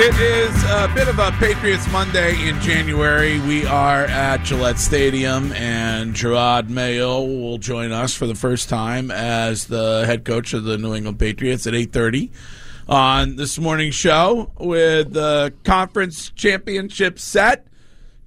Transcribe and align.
It 0.00 0.14
is 0.20 0.62
a 0.64 0.88
bit 0.94 1.08
of 1.08 1.18
a 1.18 1.32
Patriots 1.32 1.90
Monday 1.90 2.48
in 2.48 2.60
January. 2.60 3.40
We 3.40 3.66
are 3.66 4.04
at 4.04 4.44
Gillette 4.44 4.78
Stadium, 4.78 5.52
and 5.52 6.14
Jerod 6.14 6.68
Mayo 6.68 7.20
will 7.22 7.58
join 7.58 7.90
us 7.90 8.14
for 8.14 8.26
the 8.28 8.36
first 8.36 8.68
time 8.68 9.10
as 9.10 9.66
the 9.66 10.04
head 10.06 10.24
coach 10.24 10.54
of 10.54 10.62
the 10.62 10.78
New 10.78 10.94
England 10.94 11.18
Patriots 11.18 11.66
at 11.66 11.74
8.30 11.74 12.30
on 12.88 13.34
this 13.36 13.58
morning's 13.58 13.96
show 13.96 14.52
with 14.60 15.12
the 15.14 15.52
conference 15.64 16.30
championship 16.30 17.18
set. 17.18 17.66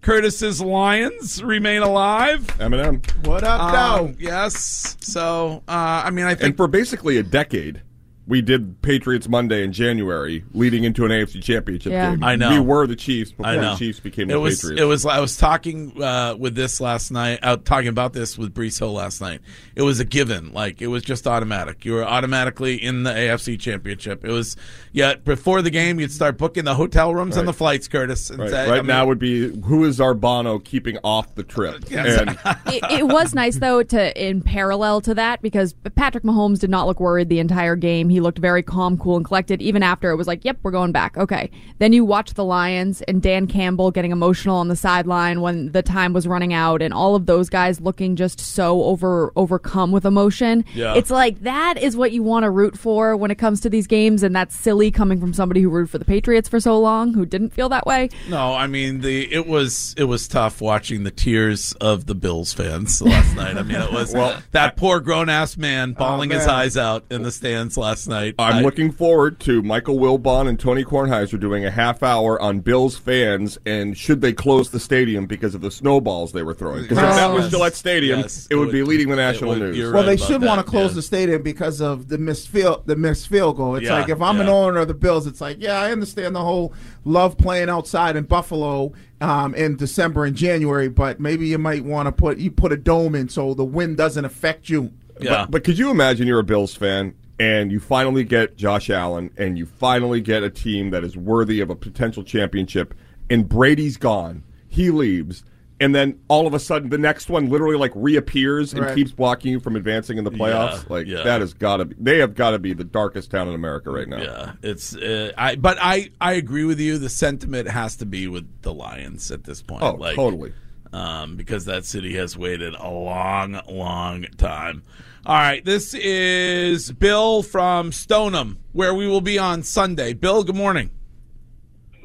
Curtis's 0.01 0.59
Lions 0.59 1.41
remain 1.41 1.83
alive. 1.83 2.41
Eminem. 2.59 3.25
What 3.25 3.43
up, 3.45 3.61
Um, 3.61 3.71
though? 3.71 4.15
yes. 4.19 4.97
So, 4.99 5.63
uh, 5.69 6.01
I 6.05 6.09
mean, 6.09 6.25
I 6.25 6.31
think 6.35 6.43
And 6.49 6.57
for 6.57 6.67
basically 6.67 7.15
a 7.17 7.23
decade, 7.23 7.81
we 8.27 8.41
did 8.41 8.81
Patriots 8.81 9.27
Monday 9.27 9.63
in 9.63 9.71
January, 9.73 10.43
leading 10.53 10.83
into 10.83 11.05
an 11.05 11.11
AFC 11.11 11.41
Championship 11.41 11.91
Yeah. 11.91 12.11
game. 12.11 12.23
I 12.23 12.35
know. 12.35 12.51
We 12.51 12.59
were 12.59 12.87
the 12.87 12.95
Chiefs 12.95 13.31
before 13.31 13.45
I 13.47 13.55
know. 13.55 13.71
the 13.71 13.77
Chiefs 13.77 13.99
became 13.99 14.29
it 14.29 14.33
the 14.33 14.39
was, 14.39 14.61
Patriots. 14.61 14.81
It 14.81 14.85
was. 14.85 15.05
I 15.05 15.19
was 15.19 15.37
talking 15.37 16.01
uh, 16.01 16.35
with 16.37 16.55
this 16.55 16.79
last 16.79 17.11
night. 17.11 17.39
Out 17.41 17.65
talking 17.65 17.87
about 17.87 18.13
this 18.13 18.37
with 18.37 18.53
Brees 18.53 18.77
Hill 18.77 18.93
last 18.93 19.21
night. 19.21 19.41
It 19.75 19.81
was 19.81 19.99
a 19.99 20.05
given. 20.05 20.53
Like 20.53 20.81
it 20.81 20.87
was 20.87 21.03
just 21.03 21.27
automatic. 21.27 21.83
You 21.83 21.93
were 21.93 22.05
automatically 22.05 22.75
in 22.75 23.03
the 23.03 23.11
AFC 23.11 23.59
Championship. 23.59 24.23
It 24.23 24.31
was. 24.31 24.55
Yet 24.93 25.23
before 25.23 25.61
the 25.61 25.69
game, 25.69 25.99
you'd 25.99 26.11
start 26.11 26.37
booking 26.37 26.65
the 26.65 26.75
hotel 26.75 27.15
rooms 27.15 27.37
and 27.37 27.47
the 27.47 27.53
flights, 27.53 27.87
Curtis. 27.87 28.29
And 28.29 28.39
right, 28.39 28.49
say, 28.49 28.69
right 28.69 28.79
I 28.79 28.81
mean, 28.81 28.87
now 28.87 29.07
would 29.07 29.19
be 29.19 29.49
who 29.61 29.85
is 29.85 29.99
Arbano 29.99 30.63
keeping 30.63 30.97
off 31.03 31.33
the 31.35 31.43
trip? 31.43 31.85
And 32.11 32.37
it, 32.65 32.83
it 32.91 33.07
was 33.07 33.33
nice 33.33 33.57
though 33.57 33.83
to 33.83 34.21
in 34.21 34.41
parallel 34.41 35.01
to 35.01 35.13
that 35.15 35.41
because 35.41 35.73
Patrick 35.95 36.23
Mahomes 36.23 36.59
did 36.59 36.69
not 36.69 36.87
look 36.87 36.99
worried 36.99 37.29
the 37.29 37.39
entire 37.39 37.75
game. 37.75 38.09
He 38.11 38.19
looked 38.19 38.37
very 38.37 38.63
calm, 38.63 38.97
cool, 38.97 39.17
and 39.17 39.25
collected. 39.25 39.61
Even 39.61 39.83
after 39.83 40.11
it 40.11 40.15
was 40.15 40.27
like, 40.27 40.45
"Yep, 40.45 40.59
we're 40.63 40.71
going 40.71 40.91
back." 40.91 41.17
Okay. 41.17 41.49
Then 41.79 41.93
you 41.93 42.05
watch 42.05 42.33
the 42.33 42.45
Lions 42.45 43.01
and 43.03 43.21
Dan 43.21 43.47
Campbell 43.47 43.91
getting 43.91 44.11
emotional 44.11 44.57
on 44.57 44.67
the 44.67 44.75
sideline 44.75 45.41
when 45.41 45.71
the 45.71 45.81
time 45.81 46.13
was 46.13 46.27
running 46.27 46.53
out, 46.53 46.81
and 46.81 46.93
all 46.93 47.15
of 47.15 47.25
those 47.25 47.49
guys 47.49 47.81
looking 47.81 48.15
just 48.15 48.39
so 48.39 48.83
over 48.83 49.31
overcome 49.35 49.91
with 49.91 50.05
emotion. 50.05 50.63
Yeah. 50.73 50.95
It's 50.95 51.09
like 51.09 51.41
that 51.41 51.77
is 51.77 51.95
what 51.95 52.11
you 52.11 52.23
want 52.23 52.43
to 52.43 52.49
root 52.49 52.77
for 52.77 53.15
when 53.17 53.31
it 53.31 53.35
comes 53.35 53.61
to 53.61 53.69
these 53.69 53.87
games, 53.87 54.23
and 54.23 54.35
that's 54.35 54.55
silly 54.55 54.91
coming 54.91 55.19
from 55.19 55.33
somebody 55.33 55.61
who 55.61 55.69
rooted 55.69 55.89
for 55.89 55.97
the 55.97 56.05
Patriots 56.05 56.49
for 56.49 56.59
so 56.59 56.79
long 56.79 57.13
who 57.13 57.25
didn't 57.25 57.51
feel 57.51 57.69
that 57.69 57.85
way. 57.85 58.09
No, 58.29 58.53
I 58.53 58.67
mean 58.67 59.01
the 59.01 59.31
it 59.31 59.47
was 59.47 59.95
it 59.97 60.05
was 60.05 60.27
tough 60.27 60.61
watching 60.61 61.03
the 61.03 61.11
tears 61.11 61.73
of 61.73 62.05
the 62.05 62.15
Bills 62.15 62.53
fans 62.53 63.01
last 63.01 63.35
night. 63.35 63.57
I 63.57 63.63
mean 63.63 63.79
it 63.79 63.91
was 63.91 64.13
well, 64.13 64.41
that 64.51 64.75
poor 64.75 64.99
grown 64.99 65.29
ass 65.29 65.57
man 65.57 65.95
oh, 65.97 65.99
bawling 65.99 66.31
his 66.31 66.45
man. 66.45 66.55
eyes 66.55 66.77
out 66.77 67.05
in 67.09 67.23
the 67.23 67.31
stands 67.31 67.77
last 67.77 68.00
night. 68.07 68.35
I'm 68.39 68.55
I- 68.55 68.61
looking 68.61 68.91
forward 68.91 69.39
to 69.41 69.61
Michael 69.61 69.97
Wilbon 69.97 70.47
and 70.47 70.59
Tony 70.59 70.83
Kornheiser 70.83 71.39
doing 71.39 71.65
a 71.65 71.71
half 71.71 72.03
hour 72.03 72.41
on 72.41 72.59
Bills 72.59 72.97
fans 72.97 73.57
and 73.65 73.97
should 73.97 74.21
they 74.21 74.33
close 74.33 74.69
the 74.69 74.79
stadium 74.79 75.25
because 75.25 75.55
of 75.55 75.61
the 75.61 75.71
snowballs 75.71 76.31
they 76.31 76.43
were 76.43 76.53
throwing. 76.53 76.83
Because 76.83 76.97
if 76.97 77.03
that 77.03 77.31
was 77.33 77.49
Gillette 77.49 77.75
Stadium, 77.75 78.19
Yes, 78.21 78.47
it 78.49 78.55
would 78.55 78.71
be 78.71 78.83
leading 78.83 79.09
the 79.09 79.15
national 79.15 79.51
would- 79.51 79.59
news. 79.59 79.91
Well, 79.91 80.03
right 80.03 80.05
they 80.05 80.17
should 80.17 80.41
want 80.41 80.63
to 80.63 80.69
close 80.69 80.91
yeah. 80.91 80.95
the 80.95 81.01
stadium 81.01 81.41
because 81.41 81.81
of 81.81 82.07
the 82.07 82.17
missed 82.17 82.47
field, 82.49 82.83
the 82.85 82.95
missed 82.95 83.27
field 83.27 83.57
goal. 83.57 83.75
It's 83.75 83.85
Yeah, 83.85 83.93
like 83.99 84.09
if 84.09 84.21
I'm 84.21 84.39
an 84.39 84.47
owner 84.49 84.79
of 84.79 84.87
the 84.87 84.93
Bills, 84.93 85.27
it's 85.27 85.41
like, 85.41 85.57
yeah, 85.59 85.79
I 85.79 85.91
understand 85.91 86.35
the 86.35 86.41
whole 86.43 86.73
love 87.05 87.37
playing 87.37 87.69
outside 87.69 88.15
in 88.15 88.23
Buffalo 88.25 88.93
um, 89.21 89.53
in 89.55 89.75
December 89.75 90.25
and 90.25 90.35
January, 90.35 90.89
but 90.89 91.19
maybe 91.19 91.47
you 91.47 91.57
might 91.57 91.83
want 91.85 92.07
to 92.07 92.11
put 92.11 92.37
you 92.39 92.49
put 92.51 92.71
a 92.71 92.77
dome 92.77 93.13
in 93.15 93.29
so 93.29 93.53
the 93.53 93.63
wind 93.63 93.97
doesn't 93.97 94.25
affect 94.25 94.69
you. 94.69 94.91
Yeah. 95.19 95.43
But, 95.43 95.51
but 95.51 95.63
could 95.63 95.77
you 95.77 95.91
imagine 95.91 96.25
you're 96.27 96.39
a 96.39 96.43
Bills 96.43 96.73
fan 96.73 97.13
and 97.41 97.71
you 97.71 97.79
finally 97.79 98.23
get 98.23 98.55
Josh 98.55 98.91
Allen 98.91 99.31
and 99.35 99.57
you 99.57 99.65
finally 99.65 100.21
get 100.21 100.43
a 100.43 100.49
team 100.51 100.91
that 100.91 101.03
is 101.03 101.17
worthy 101.17 101.59
of 101.59 101.71
a 101.71 101.75
potential 101.75 102.23
championship 102.23 102.93
and 103.31 103.49
Brady's 103.49 103.97
gone. 103.97 104.43
He 104.67 104.91
leaves. 104.91 105.43
And 105.79 105.95
then 105.95 106.19
all 106.27 106.45
of 106.45 106.53
a 106.53 106.59
sudden 106.59 106.91
the 106.91 106.99
next 106.99 107.31
one 107.31 107.49
literally 107.49 107.77
like 107.77 107.93
reappears 107.95 108.73
and 108.73 108.83
Right. 108.83 108.93
keeps 108.93 109.11
blocking 109.11 109.53
you 109.53 109.59
from 109.59 109.75
advancing 109.75 110.19
in 110.19 110.23
the 110.23 110.29
playoffs. 110.29 110.83
Yeah, 110.83 110.93
like 110.93 111.07
yeah. 111.07 111.23
that 111.23 111.41
has 111.41 111.55
got 111.55 111.77
to 111.77 111.85
be 111.85 111.95
they 111.99 112.19
have 112.19 112.35
got 112.35 112.51
to 112.51 112.59
be 112.59 112.73
the 112.73 112.83
darkest 112.83 113.31
town 113.31 113.47
in 113.47 113.55
America 113.55 113.89
right 113.89 114.07
now. 114.07 114.21
Yeah, 114.21 114.51
it's 114.61 114.95
uh, 114.95 115.31
I 115.35 115.55
but 115.55 115.79
I 115.81 116.11
I 116.21 116.33
agree 116.33 116.65
with 116.65 116.79
you. 116.79 116.99
The 116.99 117.09
sentiment 117.09 117.67
has 117.67 117.95
to 117.95 118.05
be 118.05 118.27
with 118.27 118.47
the 118.61 118.71
Lions 118.71 119.31
at 119.31 119.45
this 119.45 119.63
point. 119.63 119.81
Oh, 119.81 119.93
like, 119.93 120.15
totally. 120.15 120.53
Um, 120.93 121.37
because 121.37 121.65
that 121.65 121.85
city 121.85 122.15
has 122.15 122.37
waited 122.37 122.73
a 122.75 122.89
long, 122.89 123.61
long 123.69 124.23
time. 124.37 124.83
All 125.25 125.35
right, 125.35 125.63
this 125.63 125.93
is 125.93 126.91
Bill 126.91 127.43
from 127.43 127.91
Stoneham, 127.91 128.57
where 128.73 128.93
we 128.93 129.07
will 129.07 129.21
be 129.21 129.37
on 129.39 129.63
Sunday. 129.63 130.13
Bill, 130.13 130.43
good 130.43 130.55
morning. 130.55 130.89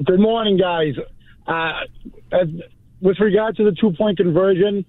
Good 0.05 0.21
morning, 0.21 0.59
guys. 0.59 0.95
Uh, 1.47 1.81
as, 2.31 2.49
with 3.01 3.19
regard 3.19 3.57
to 3.57 3.65
the 3.65 3.73
two 3.73 3.93
point 3.93 4.19
conversion, 4.19 4.85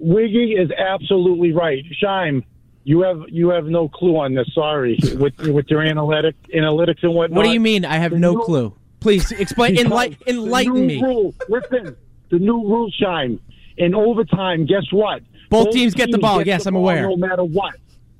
Wiggy 0.00 0.54
is 0.54 0.70
absolutely 0.72 1.52
right. 1.52 1.84
Shime, 2.02 2.42
you 2.84 3.02
have 3.02 3.22
you 3.28 3.50
have 3.50 3.66
no 3.66 3.88
clue 3.88 4.16
on 4.16 4.34
this. 4.34 4.48
Sorry, 4.54 4.98
with 5.14 5.38
with 5.38 5.66
your 5.68 5.82
analytic 5.82 6.34
analytics 6.54 7.02
and 7.02 7.14
whatnot. 7.14 7.36
What 7.36 7.44
do 7.44 7.50
you 7.52 7.60
mean? 7.60 7.84
I 7.84 7.98
have 7.98 8.12
no 8.12 8.32
new- 8.32 8.42
clue. 8.42 8.76
Please 9.00 9.30
explain. 9.32 9.76
Enlight, 9.76 10.16
enlighten 10.26 10.86
me. 10.86 11.02
Rule, 11.02 11.34
listen, 11.48 11.96
the 12.30 12.38
new 12.38 12.66
rule, 12.66 12.90
Shime. 12.98 13.40
In 13.76 13.94
overtime, 13.94 14.66
guess 14.66 14.84
what? 14.92 15.22
Both 15.48 15.70
teams 15.72 15.94
get 15.94 16.10
the 16.10 16.18
ball. 16.18 16.46
Yes, 16.46 16.64
the 16.64 16.68
I'm 16.68 16.74
ball 16.74 16.82
aware. 16.82 17.02
No 17.02 17.16
matter 17.16 17.44
what. 17.44 17.74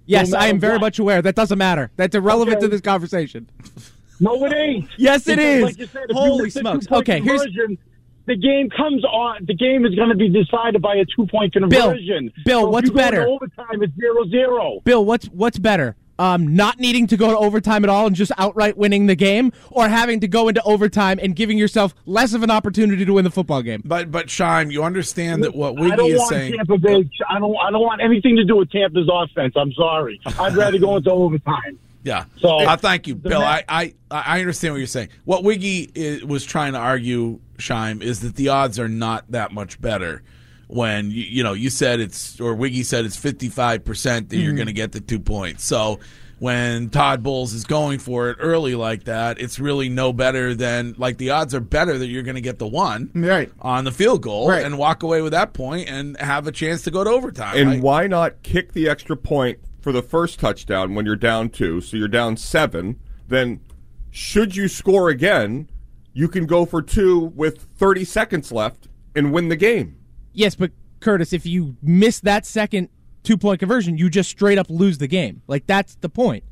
Yes, 0.07 0.31
No 0.31 0.39
I 0.39 0.47
am 0.47 0.59
very 0.59 0.75
what. 0.75 0.81
much 0.81 0.99
aware. 0.99 1.23
That 1.23 1.35
doesn't 1.37 1.59
matter. 1.59 1.91
That's 1.97 2.15
irrelevant 2.15 2.57
Okay. 2.57 2.67
to 2.67 2.69
this 2.69 2.81
conversation. 2.81 3.49
No, 4.19 4.45
it 4.45 4.53
ain't. 4.53 4.89
Yes, 4.97 5.27
it 5.29 5.37
Because, 5.37 5.45
is. 5.45 5.63
Like 5.63 5.79
you 5.79 5.87
said, 5.87 6.03
Holy 6.11 6.51
smokes. 6.51 6.87
Okay, 6.91 7.21
here's 7.21 7.43
the 8.27 8.37
game 8.37 8.69
comes 8.71 9.05
on. 9.05 9.45
The 9.47 9.55
game 9.55 9.85
is 9.87 9.95
going 9.95 10.09
to 10.11 10.15
be 10.15 10.29
decided 10.29 10.81
by 10.83 10.97
a 10.97 11.05
two 11.17 11.27
point 11.27 11.53
conversion. 11.53 12.33
Bill, 12.45 12.61
So 12.63 12.69
what's 12.69 12.89
you 12.89 12.95
go 12.95 13.01
into 13.01 13.11
better? 13.11 13.27
Overtime, 13.27 13.83
is 13.83 13.91
zero 13.99 14.25
zero. 14.29 14.81
Bill. 14.85 15.05
What's 15.05 15.27
what's 15.27 15.59
better? 15.59 15.97
Um, 16.21 16.55
not 16.55 16.79
needing 16.79 17.07
to 17.07 17.17
go 17.17 17.31
to 17.31 17.39
overtime 17.39 17.83
at 17.83 17.89
all 17.89 18.07
and 18.07 18.15
just 18.15 18.31
outright 18.37 18.77
winning 18.77 19.07
the 19.07 19.15
game, 19.15 19.55
or 19.71 19.89
having 19.89 20.21
to 20.21 20.29
go 20.29 20.49
into 20.49 20.63
overtime 20.65 21.19
and 21.23 21.35
giving 21.35 21.57
yourself 21.57 21.95
less 22.05 22.35
of 22.35 22.43
an 22.43 22.51
opportunity 22.51 23.07
to 23.07 23.13
win 23.15 23.25
the 23.25 23.31
football 23.31 23.63
game. 23.63 23.81
But 23.87 24.11
but 24.11 24.29
Shime, 24.29 24.71
you 24.71 24.85
understand 24.85 25.43
that 25.45 25.55
what 25.55 25.79
I 25.79 25.81
Wiggy 25.81 25.97
don't 25.97 26.11
is 26.11 26.19
want 26.19 26.29
saying. 26.29 26.53
Tampa 26.53 26.77
Bay. 26.77 27.09
I 27.31 27.39
don't. 27.39 27.57
I 27.57 27.71
don't 27.71 27.81
want 27.81 28.03
anything 28.03 28.37
to 28.37 28.45
do 28.45 28.57
with 28.57 28.71
Tampa's 28.71 29.09
offense. 29.11 29.55
I'm 29.57 29.73
sorry. 29.73 30.21
I'd 30.39 30.55
rather 30.55 30.79
go 30.79 30.97
into 30.97 31.11
overtime. 31.11 31.79
Yeah. 32.03 32.25
So- 32.39 32.61
uh, 32.61 32.77
thank 32.77 33.07
you, 33.07 33.15
Bill. 33.15 33.41
ma- 33.41 33.47
I, 33.47 33.65
I 33.69 33.95
I 34.11 34.41
understand 34.41 34.75
what 34.75 34.79
you're 34.79 34.87
saying. 34.87 35.09
What 35.25 35.43
Wiggy 35.43 36.21
i 36.23 36.25
was 36.25 36.45
trying 36.45 36.75
to 36.75 36.79
argue, 36.79 37.41
Shime, 37.59 38.03
is 38.03 38.21
that 38.21 38.37
the 38.37 38.49
odds 38.49 38.79
are 38.79 38.89
not 38.89 39.25
that 39.31 39.53
much 39.53 39.81
better. 39.81 40.23
When 40.73 41.11
you, 41.11 41.23
you 41.23 41.43
know 41.43 41.53
you 41.53 41.69
said 41.71 41.99
it's 42.01 42.41
or 42.41 42.55
Wiggy 42.55 42.83
said 42.85 43.05
it's 43.05 43.17
55 43.17 43.85
percent 43.85 44.29
that 44.29 44.37
Mm-hmm. 44.37 44.45
you're 44.45 44.55
going 44.55 44.67
to 44.69 44.73
get 44.73 44.93
the 44.93 45.01
two 45.01 45.19
points. 45.19 45.65
So 45.65 45.99
when 46.39 46.89
Todd 46.89 47.23
Bowles 47.23 47.53
is 47.53 47.65
going 47.65 47.99
for 47.99 48.31
it 48.31 48.37
early 48.41 48.75
like 48.75 49.05
that, 49.05 49.39
it's 49.41 49.59
really 49.59 49.89
no 49.91 50.13
better 50.13 50.55
than 50.55 50.95
like 50.97 51.19
the 51.19 51.31
odds 51.31 51.55
are 51.55 51.61
better 51.61 51.99
that 51.99 52.07
you're 52.07 52.23
going 52.23 52.37
to 52.37 52.41
get 52.41 52.59
the 52.59 52.67
one 52.67 53.11
Right. 53.15 53.51
on 53.61 53.85
the 53.85 53.93
field 53.93 54.23
goal 54.23 54.49
Right. 54.49 54.65
and 54.65 54.79
walk 54.79 55.03
away 55.03 55.21
with 55.23 55.33
that 55.33 55.53
point 55.53 55.89
and 55.91 56.17
have 56.19 56.47
a 56.47 56.53
chance 56.53 56.83
to 56.85 56.91
go 56.91 57.05
to 57.05 57.11
overtime. 57.11 57.57
And 57.59 57.69
right? 57.69 57.81
why 57.83 58.07
not 58.07 58.43
kick 58.43 58.73
the 58.73 58.89
extra 58.89 59.17
point 59.19 59.59
for 59.83 59.93
the 59.93 60.03
first 60.03 60.41
touchdown 60.41 60.95
when 60.95 61.05
you're 61.05 61.15
down 61.17 61.51
two? 61.51 61.81
So 61.83 61.97
you're 61.99 62.09
down 62.09 62.39
seven. 62.39 62.99
Then, 63.29 63.61
should 64.11 64.57
you 64.57 64.67
score 64.69 65.11
again, 65.11 65.69
you 66.15 66.27
can 66.27 66.47
go 66.47 66.65
for 66.65 66.81
two 66.81 67.19
with 67.35 67.67
30 67.77 68.05
seconds 68.05 68.51
left 68.51 68.89
and 69.15 69.31
win 69.33 69.49
the 69.51 69.57
game. 69.57 69.97
Yes, 70.33 70.55
but 70.55 70.71
Curtis, 71.01 71.33
if 71.33 71.47
you 71.47 71.77
miss 71.83 72.21
that 72.21 72.47
second 72.47 72.89
two 73.23 73.37
point 73.37 73.61
conversion, 73.61 73.97
you 73.99 74.09
just 74.11 74.31
straight 74.31 74.59
up 74.59 74.67
lose 74.69 74.99
the 74.99 75.07
game. 75.09 75.43
Like 75.47 75.67
that's 75.67 75.97
the 75.97 76.09
point. 76.09 76.45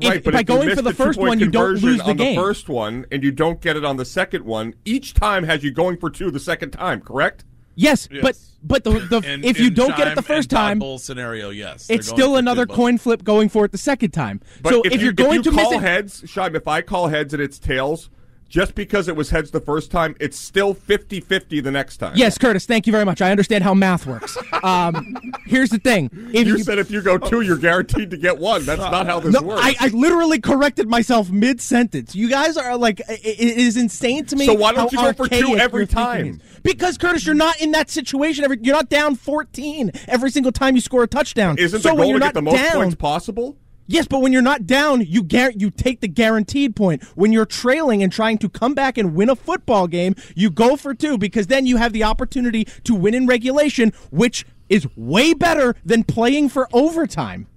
If- 0.00 0.08
right, 0.08 0.24
but 0.24 0.32
by 0.32 0.40
if 0.40 0.46
going 0.46 0.68
miss 0.68 0.76
for 0.76 0.82
the, 0.82 0.94
first 0.94 1.18
two-point 1.18 1.28
one, 1.28 1.40
you 1.40 1.50
don't 1.50 1.74
lose 1.74 1.98
the 1.98 2.04
on 2.04 2.16
game. 2.16 2.34
the 2.34 2.40
first 2.40 2.68
one, 2.70 3.04
and 3.12 3.22
you 3.22 3.30
don't 3.32 3.60
get 3.60 3.76
it 3.76 3.84
on 3.84 3.98
the 3.98 4.04
second 4.06 4.44
one. 4.46 4.74
Each 4.86 5.12
time 5.12 5.44
has 5.44 5.62
you 5.62 5.70
going 5.70 5.98
for 5.98 6.08
two 6.08 6.30
the 6.30 6.40
second 6.40 6.70
time, 6.70 7.00
correct? 7.02 7.44
yes, 7.74 8.08
Yes. 8.10 8.22
but 8.22 8.36
but 8.62 8.84
the, 8.84 9.00
the 9.00 9.32
In- 9.32 9.44
if 9.44 9.58
you 9.58 9.70
don't 9.70 9.96
get 9.96 10.08
it 10.08 10.14
the 10.14 10.22
first 10.22 10.50
time, 10.50 10.80
scenario, 10.98 11.50
yes, 11.50 11.86
They're 11.86 11.96
it's 11.98 12.08
still 12.08 12.36
another 12.36 12.66
coin 12.66 12.98
flip 12.98 13.24
going 13.24 13.48
for 13.48 13.64
it 13.64 13.72
the 13.72 13.78
second 13.78 14.10
time. 14.10 14.40
But 14.62 14.70
so 14.70 14.82
if, 14.82 14.92
if, 14.92 15.02
you, 15.02 15.10
are 15.10 15.12
going 15.12 15.40
if 15.40 15.46
you 15.46 15.52
to 15.52 15.56
call 15.58 15.70
miss 15.72 15.80
it, 15.80 15.82
heads, 15.82 16.22
Shime, 16.26 16.54
if 16.54 16.68
I 16.68 16.82
call 16.82 17.08
heads 17.08 17.32
and 17.34 17.42
it's 17.42 17.58
tails, 17.58 18.10
just 18.50 18.74
because 18.74 19.08
it 19.08 19.16
was 19.16 19.30
heads 19.30 19.50
the 19.52 19.60
first 19.60 19.90
time, 19.90 20.14
it's 20.20 20.36
still 20.38 20.74
50-50 20.74 21.62
the 21.62 21.70
next 21.70 21.96
time. 21.98 22.12
yes, 22.16 22.36
Curtis, 22.36 22.66
thank 22.66 22.86
you 22.86 22.92
very 22.92 23.04
much. 23.06 23.22
I 23.22 23.30
understand 23.30 23.64
how 23.64 23.72
math 23.72 24.04
works. 24.06 24.36
Um, 24.62 25.16
here's 25.46 25.70
the 25.70 25.78
thing: 25.78 26.10
if 26.34 26.46
You 26.46 26.58
said 26.58 26.78
if 26.78 26.90
you 26.90 27.00
go 27.00 27.16
two, 27.16 27.40
you're 27.40 27.56
guaranteed 27.56 28.10
to 28.10 28.16
get 28.18 28.36
one. 28.38 28.66
That's 28.66 28.80
not 28.80 29.06
how 29.06 29.20
this 29.20 29.32
No, 29.32 29.40
works. 29.42 29.62
I, 29.64 29.74
I 29.80 29.88
literally 29.88 30.40
corrected 30.40 30.88
myself 30.88 31.30
mid 31.30 31.60
sentence. 31.60 32.14
You 32.14 32.28
guys 32.28 32.56
are 32.56 32.76
like, 32.76 33.00
i- 33.08 33.12
i- 33.12 33.16
it 33.22 33.58
is 33.58 33.76
insane 33.76 34.26
to 34.26 34.36
me. 34.36 34.44
So 34.46 34.54
why 34.54 34.72
don't 34.72 34.92
you 34.92 34.98
go 34.98 35.12
for 35.12 35.28
two 35.28 35.56
every 35.56 35.86
time? 35.86 36.40
Because 36.62 36.98
Curtis, 36.98 37.24
you're 37.24 37.34
not 37.34 37.60
in 37.60 37.70
that 37.72 37.88
situation. 37.88 38.44
Every 38.44 38.58
you're 38.60 38.74
not 38.74 38.88
down 38.90 39.14
14 39.14 39.92
every 40.08 40.30
single 40.30 40.52
time 40.52 40.74
you 40.74 40.80
score 40.80 41.04
a 41.04 41.06
touchdown. 41.08 41.56
Isn't 41.58 41.80
so 41.80 41.90
the 41.90 42.02
goal 42.02 42.12
to 42.14 42.18
get 42.18 42.34
the 42.34 42.42
most 42.42 42.56
down, 42.56 42.72
points 42.74 42.94
possible? 42.96 43.56
Yes, 43.90 44.06
but 44.06 44.22
when 44.22 44.32
you're 44.32 44.40
not 44.40 44.68
down, 44.68 45.00
you 45.00 45.24
gar- 45.24 45.50
you 45.50 45.68
take 45.68 46.00
the 46.00 46.06
guaranteed 46.06 46.76
point. 46.76 47.02
When 47.16 47.32
you're 47.32 47.44
trailing 47.44 48.04
and 48.04 48.12
trying 48.12 48.38
to 48.38 48.48
come 48.48 48.72
back 48.72 48.96
and 48.96 49.16
win 49.16 49.28
a 49.28 49.34
football 49.34 49.88
game, 49.88 50.14
you 50.36 50.48
go 50.48 50.76
for 50.76 50.94
two 50.94 51.18
because 51.18 51.48
then 51.48 51.66
you 51.66 51.76
have 51.76 51.92
the 51.92 52.04
opportunity 52.04 52.66
to 52.84 52.94
win 52.94 53.14
in 53.14 53.26
regulation, 53.26 53.92
which 54.12 54.46
is 54.68 54.86
way 54.94 55.34
better 55.34 55.74
than 55.84 56.04
playing 56.04 56.50
for 56.50 56.68
overtime. 56.72 57.48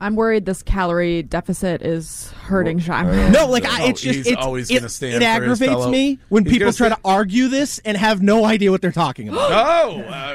I'm 0.00 0.14
worried 0.14 0.46
this 0.46 0.62
calorie 0.62 1.22
deficit 1.22 1.82
is 1.82 2.30
hurting 2.44 2.78
Shime. 2.78 3.32
No, 3.32 3.46
like 3.48 3.64
I, 3.64 3.82
Oh, 3.84 3.88
it's 3.88 4.00
just 4.00 4.16
he's 4.18 4.26
it's, 4.28 4.36
always 4.36 4.70
it, 4.70 4.74
gonna 4.74 4.88
stand 4.88 5.16
it 5.16 5.22
aggravates 5.26 5.86
me 5.88 6.18
when 6.28 6.44
He's 6.44 6.52
people 6.52 6.66
gonna 6.66 6.76
try 6.76 6.88
to 6.90 6.98
argue 7.04 7.48
this 7.48 7.80
and 7.84 7.96
have 7.96 8.22
no 8.22 8.44
idea 8.44 8.70
what 8.70 8.80
they're 8.80 8.92
talking 8.92 9.28
about. 9.28 9.50
Oh, 9.88 10.00
uh, 10.02 10.34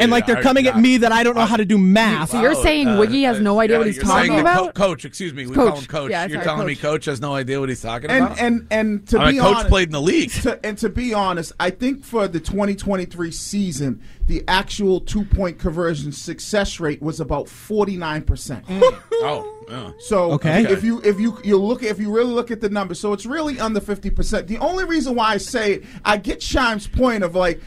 and 0.00 0.10
like 0.10 0.26
they're 0.26 0.42
coming 0.42 0.66
at 0.66 0.78
me 0.78 0.98
that 0.98 1.12
I 1.12 1.22
don't 1.22 1.34
know 1.34 1.44
how 1.46 1.56
to 1.56 1.64
do 1.64 1.78
math. 1.78 2.30
So 2.30 2.40
you're 2.40 2.54
saying 2.54 2.98
Wiggy 2.98 3.22
has 3.24 3.40
no 3.40 3.60
idea 3.60 3.76
yeah, 3.76 3.78
what 3.78 3.86
he's 3.86 3.98
talking 4.02 4.38
about? 4.40 4.74
Co- 4.74 4.88
coach, 4.88 5.04
excuse 5.04 5.32
me, 5.32 5.46
we 5.46 5.54
Coach. 5.54 5.68
call 5.68 5.76
him 5.78 5.86
coach. 5.86 6.10
Yeah, 6.10 6.22
you're 6.26 6.36
sorry, 6.36 6.44
telling 6.44 6.66
me 6.66 6.74
coach. 6.74 6.82
coach 6.82 7.04
has 7.06 7.20
no 7.20 7.34
idea 7.34 7.60
what 7.60 7.68
he's 7.68 7.80
talking 7.82 8.10
And 8.10 8.24
about. 8.26 8.38
and 8.40 8.66
and 8.70 9.08
to 9.08 9.18
I 9.20 9.26
be 9.26 9.32
mean, 9.32 9.42
coach 9.42 9.54
honest, 9.56 9.68
played 9.68 9.88
in 9.88 9.92
the 9.92 10.00
league. 10.02 10.30
to, 10.42 10.64
and 10.66 10.76
to 10.78 10.88
be 10.88 11.14
honest, 11.14 11.52
I 11.60 11.70
think 11.70 12.04
for 12.04 12.26
the 12.28 12.40
2023 12.40 13.30
season, 13.30 14.02
the 14.32 14.42
actual 14.48 14.98
two 14.98 15.24
point 15.24 15.58
conversion 15.58 16.10
success 16.10 16.80
rate 16.80 17.02
was 17.02 17.20
about 17.20 17.48
49 17.48 18.22
percent. 18.22 18.66
Mm. 18.66 18.80
oh, 19.12 19.64
yeah. 19.68 19.90
So 19.98 20.32
Okay. 20.32 20.62
if 20.72 20.82
you 20.82 21.02
if 21.04 21.20
you 21.20 21.38
you 21.44 21.58
look 21.58 21.82
if 21.82 21.98
you 21.98 22.10
really 22.10 22.32
look 22.32 22.50
at 22.50 22.62
the 22.62 22.70
numbers, 22.70 22.98
so 22.98 23.12
it's 23.12 23.26
really 23.26 23.60
under 23.60 23.78
fifty 23.80 24.08
percent. 24.08 24.48
The 24.48 24.56
only 24.56 24.84
reason 24.84 25.14
why 25.14 25.32
I 25.32 25.36
say 25.36 25.74
it, 25.74 25.84
I 26.02 26.16
get 26.16 26.42
Shime's 26.42 26.86
point 26.88 27.22
of 27.22 27.34
like, 27.34 27.60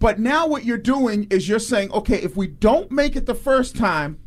but 0.00 0.18
now 0.18 0.48
what 0.48 0.64
you're 0.64 0.76
doing 0.76 1.28
is 1.30 1.48
you're 1.48 1.60
saying, 1.60 1.92
okay, 1.92 2.16
if 2.16 2.36
we 2.36 2.48
don't 2.48 2.90
make 2.90 3.14
it 3.14 3.26
the 3.26 3.34
first 3.34 3.76
time, 3.76 4.18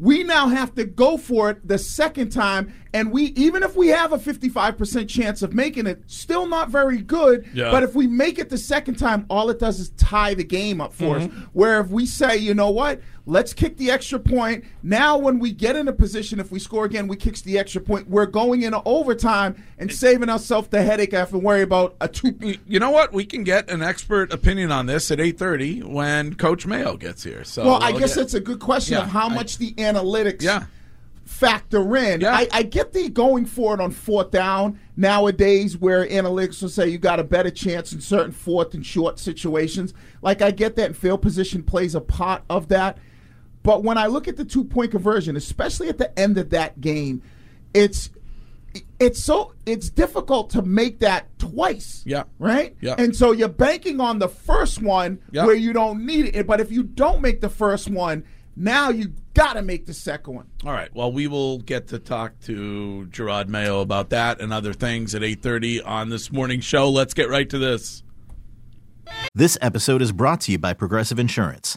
we 0.00 0.22
now 0.22 0.48
have 0.48 0.74
to 0.76 0.84
go 0.84 1.18
for 1.18 1.50
it 1.50 1.68
the 1.68 1.76
second 1.76 2.30
time, 2.30 2.72
and 2.94 3.12
we 3.12 3.24
even 3.36 3.62
if 3.62 3.76
we 3.76 3.88
have 3.88 4.12
a 4.12 4.18
fifty 4.18 4.48
five 4.48 4.78
percent 4.78 5.10
chance 5.10 5.42
of 5.42 5.52
making 5.52 5.86
it, 5.86 6.02
still 6.06 6.46
not 6.46 6.70
very 6.70 7.02
good. 7.02 7.46
Yeah. 7.52 7.70
But 7.70 7.82
if 7.82 7.94
we 7.94 8.06
make 8.06 8.38
it 8.38 8.48
the 8.48 8.58
second 8.58 8.94
time, 8.94 9.26
all 9.28 9.50
it 9.50 9.58
does 9.58 9.78
is 9.78 9.90
tie 9.90 10.32
the 10.32 10.42
game 10.42 10.80
up 10.80 10.94
for 10.94 11.16
us. 11.16 11.24
Mm-hmm. 11.24 11.40
Where 11.52 11.80
if 11.80 11.88
we 11.88 12.06
say, 12.06 12.38
you 12.38 12.54
know 12.54 12.70
what, 12.70 13.02
let's 13.30 13.54
kick 13.54 13.76
the 13.76 13.90
extra 13.90 14.18
point. 14.18 14.64
Now, 14.82 15.16
when 15.16 15.38
we 15.38 15.52
get 15.52 15.76
in 15.76 15.86
a 15.88 15.92
position, 15.92 16.40
if 16.40 16.50
we 16.50 16.58
score 16.58 16.84
again, 16.84 17.06
we 17.06 17.16
kick 17.16 17.36
the 17.38 17.58
extra 17.58 17.80
point. 17.80 18.08
We're 18.10 18.26
going 18.26 18.62
into 18.62 18.82
overtime 18.84 19.62
and 19.78 19.90
saving 19.90 20.28
ourselves 20.28 20.68
the 20.68 20.82
headache 20.82 21.14
after 21.14 21.38
worry 21.38 21.62
about 21.62 21.94
a 22.00 22.08
two. 22.08 22.36
You 22.66 22.80
know 22.80 22.90
what? 22.90 23.12
We 23.12 23.24
can 23.24 23.44
get 23.44 23.70
an 23.70 23.82
expert 23.82 24.32
opinion 24.32 24.72
on 24.72 24.86
this 24.86 25.10
at 25.12 25.20
eight 25.20 25.38
thirty 25.38 25.80
when 25.82 26.34
Coach 26.34 26.66
Mayo 26.66 26.96
gets 26.96 27.22
here. 27.22 27.44
So 27.44 27.64
Well, 27.64 27.82
I 27.82 27.92
we'll 27.92 28.00
guess 28.00 28.16
get- 28.16 28.22
it's 28.22 28.34
a 28.34 28.40
good 28.40 28.58
question 28.58 28.94
Yeah, 28.94 29.04
of 29.04 29.10
how 29.10 29.28
I- 29.28 29.34
much 29.34 29.58
the 29.58 29.72
analytics 29.74 30.42
Yeah. 30.42 30.64
factor 31.24 31.96
in. 31.96 32.20
Yeah. 32.22 32.34
I, 32.34 32.48
I 32.52 32.62
get 32.64 32.92
the 32.92 33.08
going 33.08 33.46
for 33.46 33.74
it 33.74 33.80
on 33.80 33.92
fourth 33.92 34.30
down 34.32 34.78
nowadays 34.96 35.76
where 35.78 36.06
analytics 36.06 36.60
will 36.60 36.68
say 36.68 36.88
you 36.88 36.98
got 36.98 37.20
a 37.20 37.24
better 37.24 37.50
chance 37.50 37.92
in 37.92 38.00
certain 38.00 38.32
fourth 38.32 38.74
and 38.74 38.84
short 38.84 39.18
situations. 39.20 39.94
Like 40.22 40.42
I 40.42 40.50
get 40.50 40.74
that 40.76 40.86
and 40.86 40.96
field 40.96 41.22
position 41.22 41.62
plays 41.62 41.94
a 41.94 42.00
part 42.00 42.42
of 42.50 42.68
that. 42.68 42.98
But 43.62 43.82
when 43.84 43.98
I 43.98 44.06
look 44.06 44.26
at 44.28 44.36
the 44.36 44.44
two 44.44 44.64
point 44.64 44.90
conversion, 44.90 45.36
especially 45.36 45.88
at 45.88 45.98
the 45.98 46.18
end 46.18 46.38
of 46.38 46.50
that 46.50 46.80
game, 46.80 47.22
it's 47.74 48.10
it's 49.00 49.22
so 49.22 49.52
it's 49.66 49.90
difficult 49.90 50.50
to 50.50 50.62
make 50.62 51.00
that 51.00 51.36
twice. 51.38 52.02
Yeah. 52.06 52.24
Right? 52.38 52.76
Yeah. 52.80 52.94
And 52.98 53.14
so 53.14 53.32
you're 53.32 53.48
banking 53.48 54.00
on 54.00 54.18
the 54.18 54.28
first 54.28 54.80
one 54.80 55.18
Yeah. 55.32 55.44
where 55.46 55.56
you 55.56 55.72
don't 55.72 56.06
need 56.06 56.34
it. 56.36 56.46
But 56.46 56.60
if 56.60 56.70
you 56.70 56.84
don't 56.84 57.20
make 57.20 57.40
the 57.40 57.48
first 57.48 57.90
one, 57.90 58.24
now 58.56 58.90
you 58.90 59.12
gotta 59.34 59.62
make 59.62 59.86
the 59.86 59.94
second 59.94 60.34
one. 60.34 60.46
All 60.64 60.72
right. 60.72 60.88
Well, 60.94 61.12
we 61.12 61.26
will 61.26 61.58
get 61.58 61.88
to 61.88 61.98
talk 61.98 62.38
to 62.42 63.08
Jerod 63.10 63.48
Mayo 63.48 63.80
about 63.80 64.10
that 64.10 64.40
and 64.40 64.52
other 64.52 64.72
things 64.72 65.14
at 65.14 65.22
8:30 65.22 65.80
on 65.84 66.08
this 66.08 66.30
morning 66.32 66.60
show. 66.60 66.88
Let's 66.88 67.12
get 67.14 67.28
right 67.28 67.48
to 67.50 67.58
this. 67.58 68.02
This 69.34 69.58
episode 69.60 70.00
is 70.02 70.12
brought 70.12 70.40
to 70.42 70.52
you 70.52 70.58
by 70.58 70.72
Progressive 70.72 71.18
Insurance. 71.18 71.76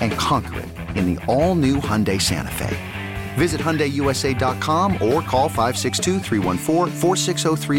And 0.00 0.12
conquer 0.12 0.60
it 0.60 0.68
in 0.96 1.14
the 1.14 1.24
all-new 1.26 1.76
Hyundai 1.76 2.20
Santa 2.20 2.52
Fe. 2.52 2.76
Visit 3.34 3.60
HyundaiUSA.com 3.60 4.94
or 4.94 5.22
call 5.22 5.48
562 5.48 6.20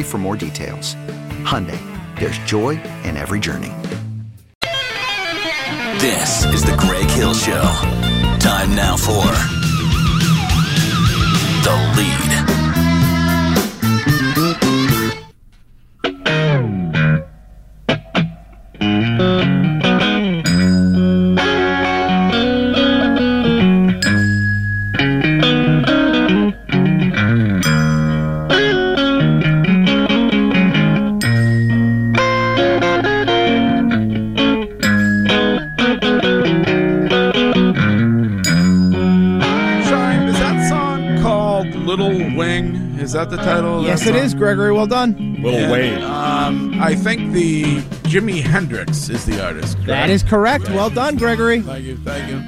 for 0.03 0.17
more 0.17 0.35
details. 0.35 0.95
Hyundai, 1.43 1.79
there's 2.17 2.39
joy 2.39 2.81
in 3.03 3.15
every 3.15 3.39
journey. 3.39 3.71
This 5.99 6.45
is 6.45 6.63
the 6.63 6.75
Greg 6.79 7.09
Hill 7.11 7.35
Show. 7.35 7.61
Time 8.39 8.73
now 8.75 8.97
for 8.97 9.27
The 11.63 11.93
Lead. 11.95 12.50
Yes, 43.91 44.03
that 44.05 44.09
it 44.15 44.17
song? 44.17 44.25
is, 44.25 44.33
Gregory. 44.33 44.71
Well 44.73 44.87
done. 44.87 45.37
Little 45.41 45.59
And, 45.59 45.71
Wayne. 45.71 46.01
Um, 46.03 46.81
I 46.81 46.95
think 46.95 47.33
the 47.33 47.63
Jimi 48.09 48.41
Hendrix 48.41 49.09
is 49.09 49.25
the 49.25 49.43
artist. 49.43 49.77
That 49.79 49.85
correct? 49.85 50.09
is 50.11 50.23
correct. 50.23 50.69
Well 50.69 50.89
done, 50.89 51.17
Gregory. 51.17 51.61
Thank 51.61 51.85
you, 51.85 51.97
thank 51.97 52.29
you. 52.29 52.41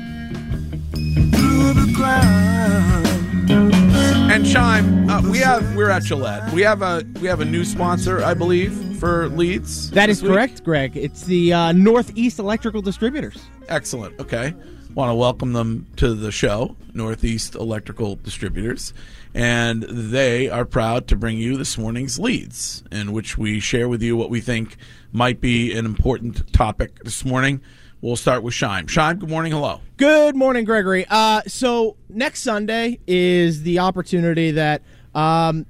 And 4.32 4.46
Chime, 4.46 5.10
uh, 5.10 5.22
we 5.30 5.38
have 5.40 5.76
we're 5.76 5.90
at 5.90 6.04
Gillette. 6.04 6.52
We 6.54 6.62
have 6.64 6.82
a 6.82 7.04
we 7.22 7.28
have 7.28 7.40
a 7.42 7.46
new 7.46 7.64
sponsor, 7.64 8.24
I 8.24 8.34
believe, 8.34 8.74
for 9.04 9.28
leads. 9.28 9.92
That 9.92 10.08
this 10.08 10.22
week. 10.22 10.32
correct, 10.32 10.64
Greg. 10.64 10.96
It's 10.96 11.24
the 11.24 11.52
uh, 11.52 11.72
Northeast 11.74 12.40
Electrical 12.40 12.82
Distributors. 12.82 13.38
Excellent. 13.68 14.18
Okay. 14.18 14.54
Want 14.94 15.10
to 15.10 15.16
welcome 15.16 15.52
them 15.52 15.88
to 15.98 16.14
the 16.14 16.32
show, 16.32 16.78
Northeast 16.94 17.56
Electrical 17.56 18.16
Distributors. 18.16 18.94
And 19.34 19.84
they 19.84 20.50
are 20.50 20.64
proud 20.64 21.08
to 21.08 21.18
bring 21.18 21.38
you 21.38 21.58
this 21.58 21.78
morning's 21.78 22.18
leads, 22.18 22.84
in 22.94 23.12
which 23.12 23.38
we 23.38 23.60
share 23.60 23.90
with 23.90 24.02
you 24.02 24.16
what 24.16 24.30
we 24.30 24.40
think 24.40 24.78
might 25.12 25.42
be 25.42 25.76
an 25.78 25.86
important 25.86 26.54
topic 26.54 27.04
this 27.04 27.26
morning. 27.26 27.60
We'll 28.00 28.16
start 28.16 28.42
with 28.42 28.54
Shime. 28.54 28.88
Shime, 28.88 29.20
good 29.20 29.30
morning. 29.30 29.52
Hello. 29.52 29.82
Good 29.98 30.36
morning, 30.36 30.64
Gregory. 30.64 31.06
Uh, 31.10 31.42
so 31.48 31.98
next 32.08 32.42
Sunday 32.42 33.00
is 33.06 33.64
the 33.64 33.80
opportunity 33.80 34.52
that 34.52 34.82
um, 35.14 35.66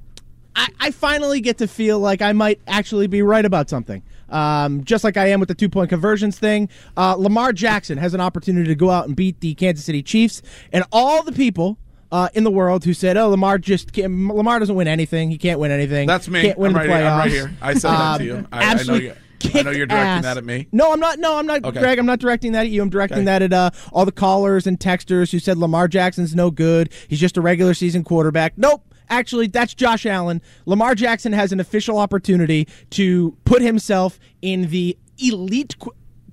I, 0.55 0.67
I 0.79 0.91
finally 0.91 1.41
get 1.41 1.57
to 1.59 1.67
feel 1.67 1.99
like 1.99 2.21
I 2.21 2.31
might 2.33 2.59
actually 2.67 3.07
be 3.07 3.21
right 3.21 3.43
about 3.45 3.69
something. 3.69 4.03
Um, 4.29 4.83
just 4.83 5.03
like 5.03 5.15
I 5.17 5.27
am 5.27 5.39
with 5.39 5.49
the 5.49 5.55
two 5.55 5.69
point 5.69 5.89
conversions 5.89 6.39
thing, 6.39 6.69
uh, 6.97 7.15
Lamar 7.15 7.53
Jackson 7.53 7.97
has 7.99 8.13
an 8.13 8.21
opportunity 8.21 8.67
to 8.67 8.75
go 8.75 8.89
out 8.89 9.07
and 9.07 9.15
beat 9.15 9.39
the 9.41 9.53
Kansas 9.55 9.85
City 9.85 10.01
Chiefs, 10.03 10.41
and 10.71 10.83
all 10.91 11.23
the 11.23 11.31
people. 11.33 11.77
Uh, 12.11 12.29
in 12.35 12.43
the 12.43 12.51
world, 12.51 12.83
who 12.83 12.93
said, 12.93 13.17
"Oh, 13.17 13.27
Lamar 13.29 13.57
just 13.57 13.91
can't, 13.91 14.27
Lamar 14.27 14.59
doesn't 14.59 14.75
win 14.75 14.87
anything. 14.87 15.31
He 15.31 15.39
can't 15.39 15.59
win 15.59 15.71
anything. 15.71 16.05
That's 16.05 16.27
me. 16.29 16.43
Can't 16.43 16.59
win 16.59 16.75
I'm 16.77 16.83
the 16.83 16.87
right 16.89 16.99
here. 16.99 17.07
I'm 17.07 17.17
right 17.17 17.31
here. 17.31 17.51
I 17.59 17.73
said 17.73 17.89
that 17.89 18.17
to 18.19 18.23
Um, 18.23 18.27
you. 18.27 18.47
I- 18.51 18.57
I 18.57 18.59
know 18.65 18.71
absolutely 18.71 19.05
you- 19.07 19.13
I 19.55 19.61
know 19.63 19.71
you're 19.71 19.85
directing 19.87 20.07
ass. 20.07 20.23
that 20.23 20.37
at 20.37 20.45
me. 20.45 20.67
No, 20.71 20.93
I'm 20.93 20.99
not. 20.99 21.17
No, 21.17 21.37
I'm 21.39 21.47
not, 21.47 21.65
Okay. 21.65 21.79
Greg. 21.79 21.97
I'm 21.97 22.05
not 22.05 22.19
directing 22.19 22.51
that 22.51 22.65
at 22.65 22.69
you. 22.69 22.83
I'm 22.83 22.89
directing 22.91 23.17
Okay. 23.17 23.25
that 23.25 23.41
at 23.41 23.51
uh, 23.51 23.71
all 23.91 24.05
the 24.05 24.11
callers 24.11 24.67
and 24.67 24.79
texters 24.79 25.31
who 25.31 25.39
said 25.39 25.57
Lamar 25.57 25.87
Jackson's 25.87 26.35
no 26.35 26.51
good. 26.51 26.91
He's 27.07 27.19
just 27.19 27.35
a 27.35 27.41
regular 27.41 27.73
season 27.73 28.03
quarterback. 28.03 28.53
Nope. 28.57 28.92
Actually, 29.13 29.45
that's 29.45 29.75
Josh 29.75 30.07
Allen. 30.07 30.41
Lamar 30.65 30.95
Jackson 30.95 31.33
has 31.33 31.51
an 31.51 31.59
official 31.59 31.99
opportunity 31.99 32.67
to 32.89 33.37
put 33.45 33.61
himself 33.61 34.19
in 34.41 34.69
the 34.69 34.97
elite, 35.19 35.75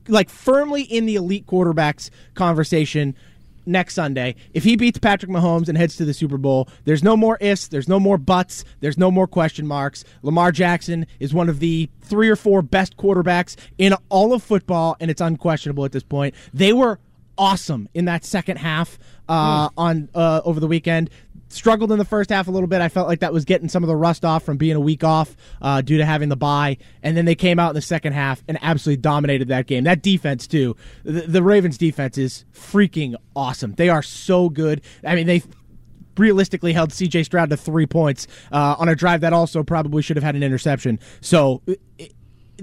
like 0.09 0.31
firmly 0.31 0.83
in 0.83 1.05
the 1.05 1.15
elite 1.15 1.47
quarterbacks 1.47 2.09
conversation 2.33 3.15
next 3.67 3.95
Sunday. 3.95 4.35
If 4.55 4.65
he 4.65 4.77
beats 4.77 4.99
Patrick 4.99 5.31
Mahomes 5.31 5.69
and 5.69 5.77
heads 5.77 5.97
to 5.97 6.07
the 6.07 6.15
Super 6.15 6.39
Bowl, 6.39 6.71
there's 6.85 7.03
no 7.03 7.19
more 7.19 7.37
ifs, 7.43 7.69
there's 7.69 7.87
no 7.87 8.01
more 8.01 8.17
buts, 8.17 8.65
there's 8.81 8.97
no 8.97 9.11
more 9.11 9.27
question 9.27 9.67
marks. 9.67 10.03
Lamar 10.23 10.51
Jackson 10.51 11.07
is 11.19 11.35
one 11.35 11.51
of 11.51 11.61
the 11.61 11.91
three 12.01 12.31
or 12.31 12.37
four 12.37 12.63
best 12.63 12.97
quarterbacks 12.97 13.57
in 13.77 13.93
all 14.09 14.33
of 14.33 14.43
football, 14.43 14.97
and 15.01 15.11
it's 15.11 15.21
unquestionable 15.21 15.85
at 15.85 15.93
this 15.93 16.03
point. 16.03 16.35
They 16.55 16.73
were 16.73 16.99
awesome 17.37 17.89
in 17.95 18.05
that 18.05 18.25
second 18.25 18.59
half 18.59 18.99
uh, 19.29 19.71
on 19.77 20.09
uh, 20.15 20.43
over 20.45 20.61
the 20.61 20.67
weekend. 20.67 21.09
Struggled 21.53 21.91
in 21.91 21.99
the 21.99 22.05
first 22.05 22.31
half 22.31 22.47
a 22.47 22.51
little 22.51 22.69
bit. 22.69 22.81
I 22.81 22.89
felt 22.89 23.09
like 23.09 23.21
that 23.21 23.33
was 23.33 23.45
getting 23.45 23.69
some 23.69 23.83
of 23.83 23.89
the 23.89 23.97
rust 23.97 24.25
off 24.25 24.45
from 24.45 24.57
being 24.57 24.77
a 24.77 24.81
week 24.81 25.03
off 25.03 25.37
uh, 25.61 25.81
due 25.81 25.99
to 25.99 26.05
having 26.05 26.29
the 26.29 26.37
bye. 26.37 26.79
And 27.03 27.17
then 27.17 27.25
they 27.25 27.35
came 27.35 27.59
out 27.59 27.71
in 27.71 27.75
the 27.75 27.83
second 27.83 28.13
half 28.13 28.43
and 28.47 28.57
absolutely 28.63 29.01
dominated 29.03 29.49
that 29.49 29.67
game. 29.67 29.83
That 29.83 30.01
defense 30.01 30.47
too. 30.47 30.77
The, 31.03 31.23
the 31.23 31.43
Ravens 31.43 31.77
defense 31.77 32.17
is 32.19 32.45
freaking 32.55 33.17
awesome. 33.35 33.73
They 33.73 33.89
are 33.89 34.03
so 34.03 34.49
good. 34.49 34.83
I 35.05 35.17
mean, 35.17 35.27
they 35.27 35.43
realistically 36.17 36.73
held 36.73 36.91
CJ 36.91 37.25
Stroud 37.25 37.51
to 37.51 37.57
three 37.57 37.87
points 37.87 38.29
uh, 38.53 38.77
on 38.79 38.89
a 38.89 38.95
drive 38.95 39.23
that 39.23 39.33
also 39.33 39.65
probably 39.65 40.03
should 40.03 40.17
have 40.17 40.25
had 40.25 40.37
an 40.37 40.45
interception. 40.45 41.01
So. 41.21 41.63
It, 41.99 42.15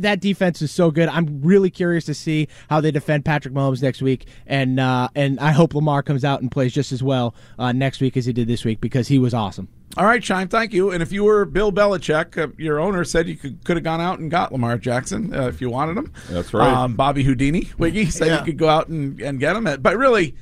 that 0.01 0.19
defense 0.19 0.61
is 0.61 0.71
so 0.71 0.91
good. 0.91 1.09
I'm 1.09 1.41
really 1.41 1.69
curious 1.69 2.05
to 2.05 2.13
see 2.13 2.47
how 2.69 2.81
they 2.81 2.91
defend 2.91 3.25
Patrick 3.25 3.53
Mahomes 3.53 3.81
next 3.81 4.01
week, 4.01 4.27
and 4.45 4.79
uh, 4.79 5.09
and 5.15 5.39
I 5.39 5.51
hope 5.51 5.73
Lamar 5.73 6.03
comes 6.03 6.23
out 6.25 6.41
and 6.41 6.51
plays 6.51 6.73
just 6.73 6.91
as 6.91 7.01
well 7.03 7.35
uh, 7.59 7.71
next 7.71 8.01
week 8.01 8.17
as 8.17 8.25
he 8.25 8.33
did 8.33 8.47
this 8.47 8.63
week 8.65 8.81
because 8.81 9.07
he 9.07 9.19
was 9.19 9.33
awesome. 9.33 9.67
All 9.95 10.05
right, 10.05 10.21
Chime, 10.21 10.47
thank 10.49 10.73
you. 10.73 10.91
And 10.91 11.01
if 11.01 11.11
you 11.11 11.23
were 11.23 11.45
Bill 11.45 11.71
Belichick, 11.71 12.37
uh, 12.37 12.49
your 12.57 12.79
owner 12.79 13.03
said 13.03 13.27
you 13.27 13.35
could 13.35 13.63
could 13.63 13.77
have 13.77 13.83
gone 13.83 14.01
out 14.01 14.19
and 14.19 14.29
got 14.29 14.51
Lamar 14.51 14.77
Jackson 14.77 15.33
uh, 15.33 15.47
if 15.47 15.61
you 15.61 15.69
wanted 15.69 15.97
him. 15.97 16.13
That's 16.29 16.53
right. 16.53 16.67
Um, 16.71 16.95
Bobby 16.95 17.23
Houdini, 17.23 17.69
Wiggy 17.77 18.05
said 18.07 18.27
Yeah. 18.27 18.39
you 18.39 18.45
could 18.45 18.57
go 18.57 18.67
out 18.69 18.89
and, 18.89 19.19
and 19.21 19.39
get 19.39 19.55
him. 19.55 19.63
But 19.81 19.97
really, 19.97 20.35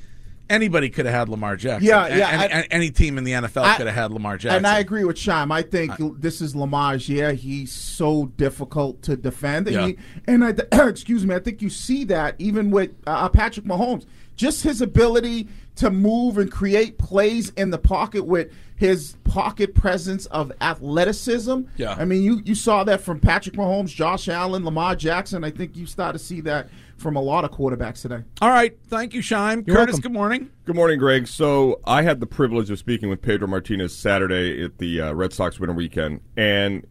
anybody 0.50 0.88
could 0.90 1.06
have 1.06 1.14
had 1.14 1.28
Lamar 1.28 1.56
Jackson. 1.56 1.86
Yeah, 1.88 2.06
yeah, 2.08 2.28
Any, 2.28 2.54
I- 2.54 2.66
any- 2.70 2.90
team 2.90 3.18
in 3.18 3.24
the 3.24 3.32
NFL 3.32 3.76
could 3.76 3.86
have 3.86 3.94
had 3.94 4.12
Lamar 4.12 4.36
Jackson. 4.38 4.58
And 4.58 4.66
I 4.66 4.78
agree 4.78 5.04
with 5.04 5.16
Shime. 5.16 5.50
I 5.52 5.62
think 5.62 5.92
this 6.20 6.40
is 6.40 6.54
Lamar's 6.56 7.08
year. 7.08 7.32
He's 7.32 7.72
so 7.72 8.26
difficult 8.36 9.02
to 9.02 9.16
defend. 9.16 9.66
And, 9.68 9.74
Yeah. 9.76 9.86
he- 9.88 9.96
and 10.26 10.44
I, 10.44 10.54
excuse 10.88 11.26
me, 11.26 11.34
I 11.34 11.38
think 11.40 11.60
you 11.62 11.70
see 11.70 12.04
that 12.04 12.34
even 12.38 12.70
with 12.70 12.90
uh, 13.06 13.28
Patrick 13.28 13.66
Mahomes. 13.66 14.06
Just 14.36 14.62
his 14.64 14.82
ability 14.82 15.48
to 15.76 15.88
move 15.90 16.36
and 16.36 16.52
create 16.52 16.98
plays 16.98 17.50
in 17.56 17.70
the 17.70 17.78
pocket 17.78 18.26
with 18.26 18.52
his 18.76 19.16
pocket 19.24 19.74
presence 19.74 20.26
of 20.26 20.52
athleticism. 20.60 21.62
Yeah. 21.76 21.94
I 21.98 22.04
mean, 22.04 22.22
you, 22.22 22.42
you 22.44 22.54
saw 22.54 22.84
that 22.84 23.00
from 23.00 23.18
Patrick 23.18 23.56
Mahomes, 23.56 23.88
Josh 23.94 24.28
Allen, 24.28 24.64
Lamar 24.64 24.94
Jackson. 24.94 25.42
I 25.44 25.50
think 25.50 25.74
you 25.76 25.86
start 25.86 26.12
to 26.14 26.18
see 26.18 26.42
that 26.42 26.68
from 26.96 27.16
a 27.16 27.20
lot 27.20 27.44
of 27.44 27.50
quarterbacks 27.50 28.02
today. 28.02 28.22
All 28.40 28.48
right, 28.48 28.76
thank 28.88 29.14
you, 29.14 29.20
Shime. 29.20 29.66
You're 29.66 29.76
Curtis, 29.76 29.94
welcome. 29.94 30.12
good 30.12 30.12
morning. 30.12 30.50
Good 30.64 30.76
morning, 30.76 30.98
Greg. 30.98 31.26
So 31.26 31.80
I 31.84 32.02
had 32.02 32.20
the 32.20 32.26
privilege 32.26 32.70
of 32.70 32.78
speaking 32.78 33.08
with 33.08 33.22
Pedro 33.22 33.48
Martinez 33.48 33.94
Saturday 33.94 34.64
at 34.64 34.78
the 34.78 35.00
uh, 35.00 35.12
Red 35.12 35.32
Sox 35.32 35.60
winter 35.60 35.74
weekend, 35.74 36.20
and 36.36 36.86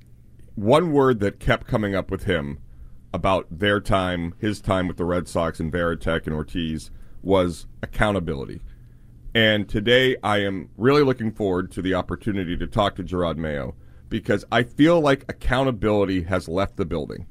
one 0.55 0.91
word 0.91 1.19
that 1.19 1.39
kept 1.39 1.67
coming 1.67 1.95
up 1.95 2.11
with 2.11 2.23
him 2.23 2.59
about 3.13 3.47
their 3.49 3.79
time, 3.79 4.33
his 4.39 4.61
time 4.61 4.87
with 4.87 4.97
the 4.97 5.05
Red 5.05 5.27
Sox 5.27 5.59
and 5.59 5.71
Varitek 5.71 6.25
and 6.25 6.35
Ortiz, 6.35 6.91
was 7.21 7.65
accountability. 7.81 8.61
And 9.33 9.67
today 9.67 10.15
I 10.23 10.37
am 10.39 10.69
really 10.77 11.03
looking 11.03 11.31
forward 11.31 11.71
to 11.71 11.81
the 11.81 11.93
opportunity 11.93 12.55
to 12.55 12.67
talk 12.67 12.95
to 12.95 13.03
Jerod 13.03 13.37
Mayo 13.37 13.75
because 14.07 14.45
I 14.51 14.63
feel 14.63 15.01
like 15.01 15.25
accountability 15.27 16.23
has 16.23 16.47
left 16.47 16.77
the 16.77 16.85
building. 16.85 17.25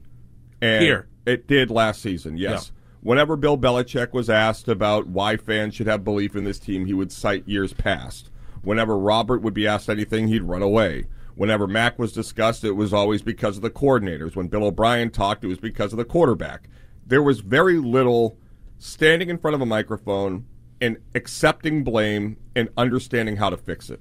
And 0.60 0.82
Here. 0.84 1.08
It 1.26 1.46
did 1.46 1.70
last 1.70 2.02
season, 2.02 2.36
yes. 2.36 2.72
Whenever 3.00 3.36
Bill 3.36 3.58
Belichick 3.58 4.12
was 4.12 4.30
asked 4.30 4.68
about 4.68 5.06
why 5.06 5.36
fans 5.36 5.74
should 5.74 5.86
have 5.86 6.04
belief 6.04 6.34
in 6.34 6.44
this 6.44 6.58
team, 6.58 6.86
he 6.86 6.94
would 6.94 7.12
cite 7.12 7.46
years 7.46 7.72
past. 7.72 8.30
Whenever 8.62 8.96
Robert 8.96 9.42
would 9.42 9.54
be 9.54 9.66
asked 9.66 9.90
anything, 9.90 10.28
he'd 10.28 10.42
run 10.42 10.62
away. 10.62 11.04
Whenever 11.34 11.66
Mac 11.66 11.98
was 11.98 12.12
discussed, 12.12 12.64
it 12.64 12.72
was 12.72 12.94
always 12.94 13.20
because 13.20 13.56
of 13.56 13.62
the 13.62 13.70
coordinators. 13.70 14.36
When 14.36 14.48
Bill 14.48 14.64
O'Brien 14.64 15.10
talked, 15.10 15.44
it 15.44 15.48
was 15.48 15.58
because 15.58 15.92
of 15.92 15.98
the 15.98 16.04
quarterback. 16.04 16.68
There 17.06 17.22
was 17.22 17.40
very 17.40 17.78
little 17.78 18.38
standing 18.78 19.28
in 19.28 19.38
front 19.38 19.54
of 19.54 19.60
a 19.60 19.66
microphone 19.66 20.46
and 20.80 20.96
accepting 21.14 21.84
blame 21.84 22.36
and 22.54 22.68
understanding 22.76 23.36
how 23.36 23.50
to 23.50 23.56
fix 23.56 23.90
it. 23.90 24.00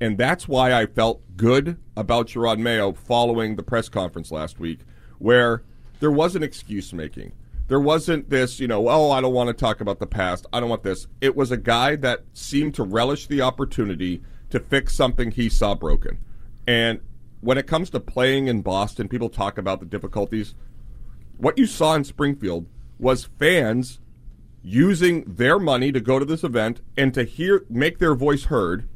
And 0.00 0.18
that's 0.18 0.48
why 0.48 0.72
I 0.72 0.86
felt 0.86 1.22
good 1.36 1.78
about 1.96 2.26
Jerod 2.26 2.58
Mayo 2.58 2.92
following 2.92 3.56
the 3.56 3.62
press 3.62 3.88
conference 3.88 4.32
last 4.32 4.58
week, 4.58 4.80
where 5.18 5.62
there 6.02 6.10
wasn't 6.10 6.42
excuse 6.42 6.92
making. 6.92 7.30
There 7.68 7.78
wasn't 7.78 8.28
this, 8.28 8.58
you 8.58 8.66
know, 8.66 8.88
oh, 8.88 9.12
I 9.12 9.20
don't 9.20 9.32
want 9.32 9.46
to 9.50 9.54
talk 9.54 9.80
about 9.80 10.00
the 10.00 10.06
past. 10.06 10.44
I 10.52 10.58
don't 10.58 10.68
want 10.68 10.82
this. 10.82 11.06
It 11.20 11.36
was 11.36 11.52
a 11.52 11.56
guy 11.56 11.94
that 11.94 12.24
seemed 12.32 12.74
to 12.74 12.82
relish 12.82 13.28
the 13.28 13.40
opportunity 13.40 14.20
to 14.50 14.58
fix 14.58 14.96
something 14.96 15.30
he 15.30 15.48
saw 15.48 15.76
broken. 15.76 16.18
And 16.66 17.02
when 17.40 17.56
it 17.56 17.68
comes 17.68 17.88
to 17.90 18.00
playing 18.00 18.48
in 18.48 18.62
Boston, 18.62 19.06
people 19.06 19.28
talk 19.28 19.58
about 19.58 19.78
the 19.78 19.86
difficulties. 19.86 20.56
What 21.36 21.56
you 21.56 21.66
saw 21.66 21.94
in 21.94 22.02
Springfield 22.02 22.66
was 22.98 23.28
fans 23.38 24.00
using 24.60 25.22
their 25.22 25.60
money 25.60 25.92
to 25.92 26.00
go 26.00 26.18
to 26.18 26.24
this 26.24 26.42
event 26.42 26.80
and 26.96 27.14
to 27.14 27.22
hear 27.22 27.64
make 27.70 28.00
their 28.00 28.16
voice 28.16 28.46
heard 28.46 28.88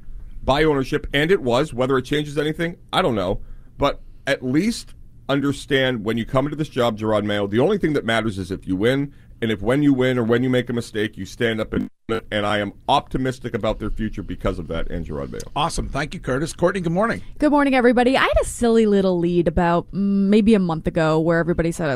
by 0.43 0.65
ownership 0.65 1.07
and 1.13 1.31
it 1.31 1.41
was 1.41 1.73
whether 1.73 1.99
it 1.99 2.03
changes 2.03 2.39
anything 2.39 2.77
i 2.93 3.03
don't 3.03 3.17
know 3.17 3.41
but 3.79 4.01
at 4.29 4.45
least 4.45 4.95
understand 5.29 6.05
when 6.05 6.17
you 6.17 6.25
come 6.25 6.47
into 6.47 6.57
this 6.57 6.69
job 6.69 6.99
jerod 6.99 7.25
mayo 7.25 7.47
the 7.47 7.59
only 7.59 7.79
thing 7.79 7.93
that 7.93 8.05
matters 8.05 8.39
is 8.39 8.51
if 8.51 8.67
you 8.67 8.77
win 8.77 9.13
and 9.43 9.51
if 9.51 9.61
when 9.61 9.83
you 9.83 9.93
win 9.93 10.19
or 10.19 10.23
when 10.23 10.43
you 10.43 10.51
make 10.51 10.71
a 10.71 10.73
mistake 10.73 11.17
you 11.17 11.27
stand 11.27 11.61
up 11.61 11.73
and 11.73 11.91
and 12.31 12.47
i 12.47 12.59
am 12.59 12.73
optimistic 12.89 13.53
about 13.55 13.79
their 13.79 13.91
future 13.91 14.23
because 14.23 14.59
of 14.59 14.69
that 14.69 14.89
and 14.91 15.07
jerod 15.07 15.31
mayo 15.31 15.43
Awesome. 15.57 15.89
Thank 15.89 16.15
you, 16.15 16.21
Curtis. 16.21 16.53
Courtney, 16.53 16.81
good 16.81 16.93
morning. 16.93 17.23
Good 17.39 17.51
morning, 17.51 17.75
everybody. 17.75 18.17
I 18.17 18.23
had 18.23 18.41
a 18.41 18.45
silly 18.45 18.87
little 18.87 19.19
lead 19.19 19.49
about 19.49 19.91
mm, 19.93 20.29
maybe 20.29 20.55
a 20.55 20.59
month 20.59 20.87
ago 20.87 21.19
where 21.19 21.39
everybody 21.39 21.73
said, 21.73 21.89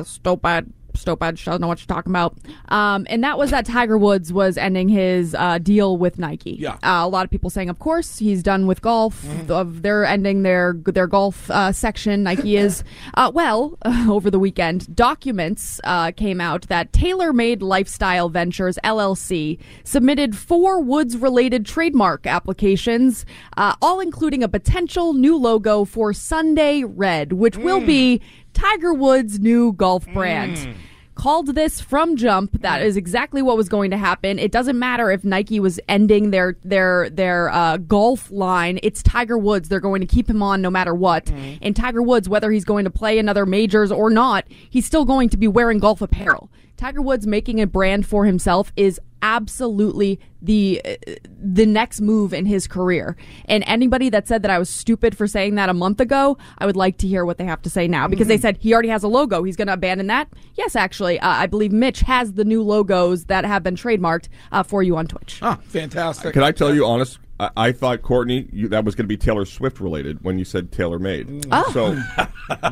Stopad, 0.97 1.39
Stopad 1.39 1.45
doesn't 1.45 1.61
know 1.61 1.69
what 1.69 1.81
you're 1.81 1.95
talking 1.95 2.11
about. 2.13 2.37
Um, 2.69 3.07
and 3.11 3.23
that 3.25 3.39
was 3.39 3.51
that 3.51 3.67
Tiger 3.67 3.99
Woods 3.99 4.33
was 4.33 4.57
ending 4.57 4.89
his 4.89 5.35
uh, 5.35 5.59
deal 5.59 5.97
with 5.97 6.19
Nike. 6.19 6.53
Yeah. 6.53 6.75
Uh, 6.83 7.03
a 7.05 7.09
lot 7.09 7.25
of 7.25 7.31
people 7.31 7.51
saying, 7.51 7.69
of 7.69 7.79
course, 7.79 8.19
he's 8.19 8.43
done 8.43 8.67
with 8.67 8.81
golf. 8.81 9.25
Of 9.51 9.83
They're 9.83 10.05
ending 10.05 10.43
their 10.43 10.77
their 10.85 11.07
golf 11.07 11.51
uh, 11.51 11.73
section. 11.73 12.23
Nike 12.23 12.57
is. 12.57 12.85
Uh, 13.15 13.31
well, 13.35 13.79
over 14.09 14.31
the 14.31 14.39
weekend, 14.39 14.95
documents 14.95 15.81
uh, 15.85 16.13
came 16.13 16.41
out 16.41 16.69
that 16.69 16.93
TaylorMade 16.93 17.63
Lifestyle 17.63 18.29
Ventures 18.29 18.79
LLC 18.85 19.59
submitted 19.85 20.37
four 20.37 20.81
Woods 20.81 21.17
related 21.17 21.67
trademark 21.67 22.27
applications, 22.27 23.27
uh, 23.57 23.75
all 23.83 24.01
including 24.01 24.43
a 24.43 24.49
potential 24.49 25.13
new 25.13 25.37
logo 25.37 25.85
for 25.85 26.13
Sunday 26.13 26.85
Red, 26.85 27.33
which 27.33 27.57
will 27.57 27.81
be 27.81 28.21
Tiger 28.52 28.92
Woods' 28.95 29.38
new 29.40 29.73
golf 29.73 30.07
brand. 30.12 30.75
Called 31.16 31.49
this 31.49 31.83
from 31.83 32.16
jump. 32.16 32.62
That 32.62 32.80
is 32.80 32.97
exactly 32.97 33.42
what 33.42 33.59
was 33.59 33.69
going 33.69 33.90
to 33.90 33.99
happen. 33.99 34.38
It 34.38 34.50
doesn't 34.52 34.78
matter 34.78 35.11
if 35.11 35.23
Nike 35.23 35.61
was 35.61 35.78
ending 35.87 36.30
their 36.30 36.57
their 36.64 37.11
their 37.11 37.50
uh, 37.50 37.76
golf 37.76 38.30
line. 38.30 38.80
It's 38.83 39.02
Tiger 39.02 39.37
Woods. 39.37 39.69
They're 39.69 39.80
going 39.80 40.00
to 40.00 40.07
keep 40.07 40.30
him 40.30 40.42
on 40.42 40.62
no 40.62 40.71
matter 40.71 40.95
what. 40.95 41.28
And 41.61 41.76
Tiger 41.76 42.00
Woods, 42.02 42.26
whether 42.26 42.50
he's 42.50 42.64
going 42.64 42.85
to 42.85 42.90
play 42.90 43.19
another 43.19 43.45
majors 43.45 43.92
or 43.92 44.09
not, 44.09 44.47
he's 44.49 44.87
still 44.87 45.04
going 45.04 45.28
to 45.28 45.37
be 45.37 45.47
wearing 45.47 45.78
golf 45.78 46.00
apparel. 46.00 46.50
Tiger 46.78 47.02
Woods 47.02 47.26
making 47.26 47.61
a 47.61 47.66
brand 47.66 48.07
for 48.07 48.25
himself 48.25 48.73
is 48.75 48.99
absolutely 49.23 50.21
the 50.43 50.81
uh, 50.85 51.15
the 51.27 51.67
next 51.67 52.00
move 52.00 52.33
in 52.33 52.47
his 52.47 52.67
career. 52.67 53.17
And 53.47 53.65
anybody 53.67 54.09
that 54.11 54.27
said 54.27 54.43
that 54.43 54.50
I 54.50 54.59
was 54.59 54.71
stupid 54.71 55.17
for 55.17 55.27
saying 55.27 55.55
that 55.57 55.69
a 55.69 55.75
month 55.75 56.00
ago, 56.00 56.39
I 56.59 56.67
would 56.67 56.77
like 56.77 56.99
to 56.99 57.09
hear 57.09 57.25
what 57.25 57.39
they 57.39 57.45
have 57.45 57.62
to 57.62 57.71
say 57.71 57.87
now 57.89 58.09
because 58.09 58.29
they 58.29 58.39
said 58.39 58.57
he 58.61 58.73
already 58.73 58.89
has 58.89 59.03
a 59.03 59.09
logo. 59.09 59.43
He's 59.43 59.57
going 59.57 59.69
to 59.69 59.75
abandon 59.75 60.07
that. 60.09 60.29
Yes, 60.55 60.77
actually, 60.77 61.19
uh, 61.21 61.29
I 61.29 61.47
believe 61.47 61.73
Mitch 61.73 62.00
has 62.00 62.35
the 62.35 62.45
new 62.45 62.62
logos 62.62 63.27
that 63.27 63.45
have 63.45 63.62
been 63.62 63.77
trademarked 63.77 64.29
uh, 64.53 64.62
for 64.62 64.83
you 64.83 64.97
on 64.97 65.07
Twitch. 65.07 65.39
Ah, 65.43 65.59
fantastic. 65.65 66.33
can 66.33 66.43
i 66.43 66.53
tell 66.53 66.75
you 66.75 66.87
honest 66.87 67.19
I, 67.41 67.51
I 67.57 67.73
thought 67.73 68.03
Courtney, 68.03 68.49
you, 68.53 68.69
that 68.69 68.85
was 68.85 68.95
going 68.95 69.05
to 69.05 69.09
be 69.09 69.17
Taylor 69.17 69.45
Swift 69.47 69.81
related 69.81 70.23
when 70.23 70.39
you 70.39 70.45
said 70.45 70.71
Taylor 70.71 70.99
made. 70.99 71.47
Oh. 71.51 71.71
So 71.73 71.95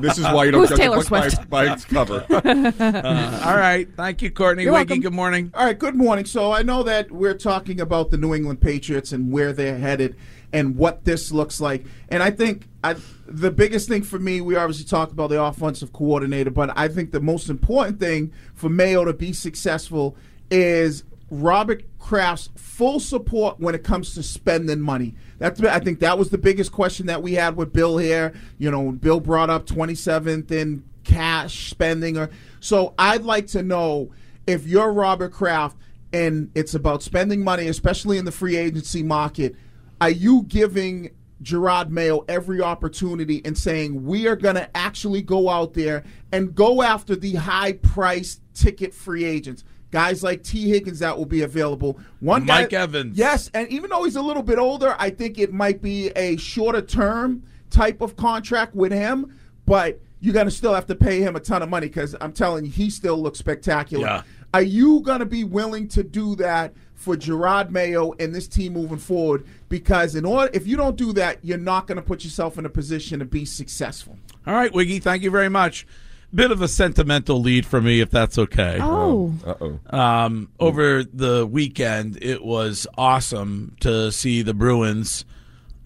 this 0.00 0.18
is 0.18 0.24
why 0.24 0.44
you 0.44 0.50
don't 0.50 0.60
Who's 0.60 0.68
judge 0.70 0.78
a 0.78 0.82
Taylor 0.82 0.96
book 0.98 1.08
by 1.08 1.24
its- 1.26 1.34
Swift? 1.34 1.50
by 1.50 1.72
its 1.72 1.84
cover. 1.84 2.24
Uh, 2.78 3.42
all 3.44 3.56
right. 3.56 3.88
Thank 3.96 4.22
you, 4.22 4.30
Courtney. 4.30 4.64
You're 4.64 4.72
Wiggy, 4.72 4.90
welcome. 4.90 5.00
good 5.02 5.12
morning. 5.14 5.50
All 5.54 5.64
right, 5.64 5.78
good 5.78 5.94
morning. 5.94 6.24
So 6.24 6.52
I 6.52 6.62
know 6.62 6.82
that 6.82 7.10
we're 7.10 7.34
talking 7.34 7.80
about 7.80 8.10
the 8.10 8.16
New 8.18 8.34
England 8.34 8.60
Patriots 8.60 9.12
and 9.12 9.32
where 9.32 9.52
they're 9.52 9.78
headed 9.78 10.16
and 10.52 10.76
what 10.76 11.04
this 11.04 11.32
looks 11.32 11.60
like. 11.60 11.84
And 12.10 12.22
I 12.22 12.30
think 12.30 12.68
I, 12.84 12.96
the 13.26 13.50
biggest 13.50 13.88
thing 13.88 14.02
for 14.02 14.18
me, 14.18 14.40
we 14.40 14.56
obviously 14.56 14.84
talk 14.84 15.10
about 15.12 15.30
the 15.30 15.42
offensive 15.42 15.92
coordinator, 15.92 16.50
but 16.50 16.70
I 16.76 16.88
think 16.88 17.10
the 17.12 17.20
most 17.20 17.48
important 17.48 18.00
thing 18.00 18.32
for 18.54 18.68
Mayo 18.68 19.04
to 19.04 19.12
be 19.12 19.32
successful 19.32 20.16
is 20.50 21.04
Robert 21.30 21.84
Kraft's 21.98 22.48
full 22.56 23.00
support 23.00 23.60
when 23.60 23.74
it 23.74 23.84
comes 23.84 24.14
to 24.14 24.22
spending 24.22 24.80
money. 24.80 25.14
That's 25.38 25.60
I 25.62 25.78
think 25.80 26.00
that 26.00 26.18
was 26.18 26.30
the 26.30 26.38
biggest 26.38 26.72
question 26.72 27.06
that 27.06 27.22
we 27.22 27.34
had 27.34 27.56
with 27.56 27.72
Bill 27.72 27.98
here. 27.98 28.32
You 28.58 28.70
know, 28.70 28.92
Bill 28.92 29.20
brought 29.20 29.50
up 29.50 29.66
27th 29.66 30.50
in 30.50 30.84
cash 31.04 31.70
spending 31.70 32.18
or 32.18 32.28
so 32.60 32.94
I'd 32.98 33.22
like 33.22 33.46
to 33.48 33.62
know 33.62 34.10
if 34.46 34.66
you're 34.66 34.92
Robert 34.92 35.32
Kraft 35.32 35.76
and 36.12 36.50
it's 36.54 36.74
about 36.74 37.02
spending 37.02 37.44
money, 37.44 37.68
especially 37.68 38.18
in 38.18 38.24
the 38.24 38.32
free 38.32 38.56
agency 38.56 39.02
market, 39.02 39.54
are 40.00 40.10
you 40.10 40.44
giving 40.44 41.10
Jerod 41.42 41.90
Mayo 41.90 42.24
every 42.28 42.60
opportunity 42.60 43.42
and 43.44 43.56
saying 43.56 44.04
we 44.04 44.26
are 44.26 44.36
going 44.36 44.54
to 44.54 44.76
actually 44.76 45.22
go 45.22 45.48
out 45.48 45.74
there 45.74 46.04
and 46.32 46.54
go 46.54 46.82
after 46.82 47.14
the 47.14 47.34
high 47.34 47.72
price 47.72 48.40
ticket 48.54 48.94
free 48.94 49.24
agents? 49.24 49.64
Guys 49.90 50.22
like 50.22 50.42
Tee 50.42 50.68
Higgins 50.68 50.98
that 50.98 51.16
will 51.16 51.26
be 51.26 51.42
available. 51.42 51.98
One 52.20 52.44
guy- 52.44 52.62
Mike 52.62 52.72
Evans. 52.72 53.16
Yes, 53.16 53.50
and 53.54 53.68
even 53.68 53.88
though 53.90 54.04
he's 54.04 54.16
a 54.16 54.22
little 54.22 54.42
bit 54.42 54.58
older, 54.58 54.94
I 54.98 55.10
think 55.10 55.38
it 55.38 55.52
might 55.52 55.80
be 55.80 56.08
a 56.10 56.36
shorter 56.36 56.82
term 56.82 57.42
type 57.70 58.00
of 58.00 58.16
contract 58.16 58.74
with 58.74 58.92
him, 58.92 59.34
but 59.66 60.00
you're 60.20 60.34
going 60.34 60.46
to 60.46 60.50
still 60.50 60.74
have 60.74 60.86
to 60.86 60.94
pay 60.94 61.20
him 61.20 61.36
a 61.36 61.40
ton 61.40 61.62
of 61.62 61.68
money 61.68 61.86
because 61.86 62.14
I'm 62.20 62.32
telling 62.32 62.64
you, 62.64 62.70
he 62.70 62.90
still 62.90 63.16
looks 63.20 63.38
spectacular. 63.38 64.06
Yeah. 64.06 64.22
Are 64.52 64.62
you 64.62 65.00
going 65.00 65.20
to 65.20 65.26
be 65.26 65.44
willing 65.44 65.88
to 65.88 66.02
do 66.02 66.34
that 66.36 66.72
for 66.94 67.16
Jerod 67.16 67.70
Mayo 67.70 68.12
and 68.18 68.34
this 68.34 68.48
team 68.48 68.72
moving 68.72 68.98
forward? 68.98 69.46
Because 69.68 70.14
in 70.16 70.24
order, 70.24 70.50
if 70.54 70.66
you 70.66 70.76
don't 70.76 70.96
do 70.96 71.12
that, 71.12 71.38
you're 71.44 71.58
not 71.58 71.86
going 71.86 71.96
to 71.96 72.02
put 72.02 72.24
yourself 72.24 72.58
in 72.58 72.64
a 72.66 72.70
position 72.70 73.18
to 73.20 73.24
be 73.24 73.44
successful. 73.44 74.18
All 74.46 74.54
right, 74.54 74.72
Wiggy, 74.72 74.98
thank 75.00 75.22
you 75.22 75.30
very 75.30 75.50
much. 75.50 75.86
Bit 76.34 76.50
of 76.50 76.60
a 76.60 76.68
sentimental 76.68 77.40
lead 77.40 77.64
for 77.64 77.80
me, 77.80 78.00
if 78.00 78.10
that's 78.10 78.36
okay. 78.36 78.78
Oh, 78.82 79.32
Uh 79.46 79.54
oh. 79.60 79.98
Um, 79.98 80.50
over 80.60 81.02
the 81.02 81.46
weekend, 81.46 82.18
it 82.22 82.44
was 82.44 82.86
awesome 82.98 83.76
to 83.80 84.12
see 84.12 84.42
the 84.42 84.52
Bruins 84.52 85.24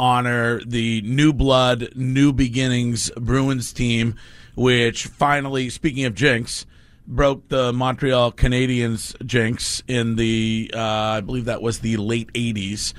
honor 0.01 0.61
the 0.65 1.01
new 1.03 1.33
blood, 1.33 1.91
new 1.95 2.33
beginnings 2.33 3.09
Bruins 3.17 3.73
team, 3.73 4.17
which 4.57 5.07
finally, 5.07 5.71
speaking 5.71 6.05
of 6.07 6.15
jinx, 6.17 6.67
broke 7.07 7.47
the 7.49 7.73
Montreal 7.73 8.33
Canadiens 8.33 9.15
jinx 9.25 9.85
in 9.87 10.17
the, 10.17 10.73
uh, 10.75 10.81
I 10.81 11.21
believe 11.21 11.45
that 11.45 11.63
was 11.63 11.79
the 11.79 11.99
late 11.99 12.33
80s. 12.33 12.95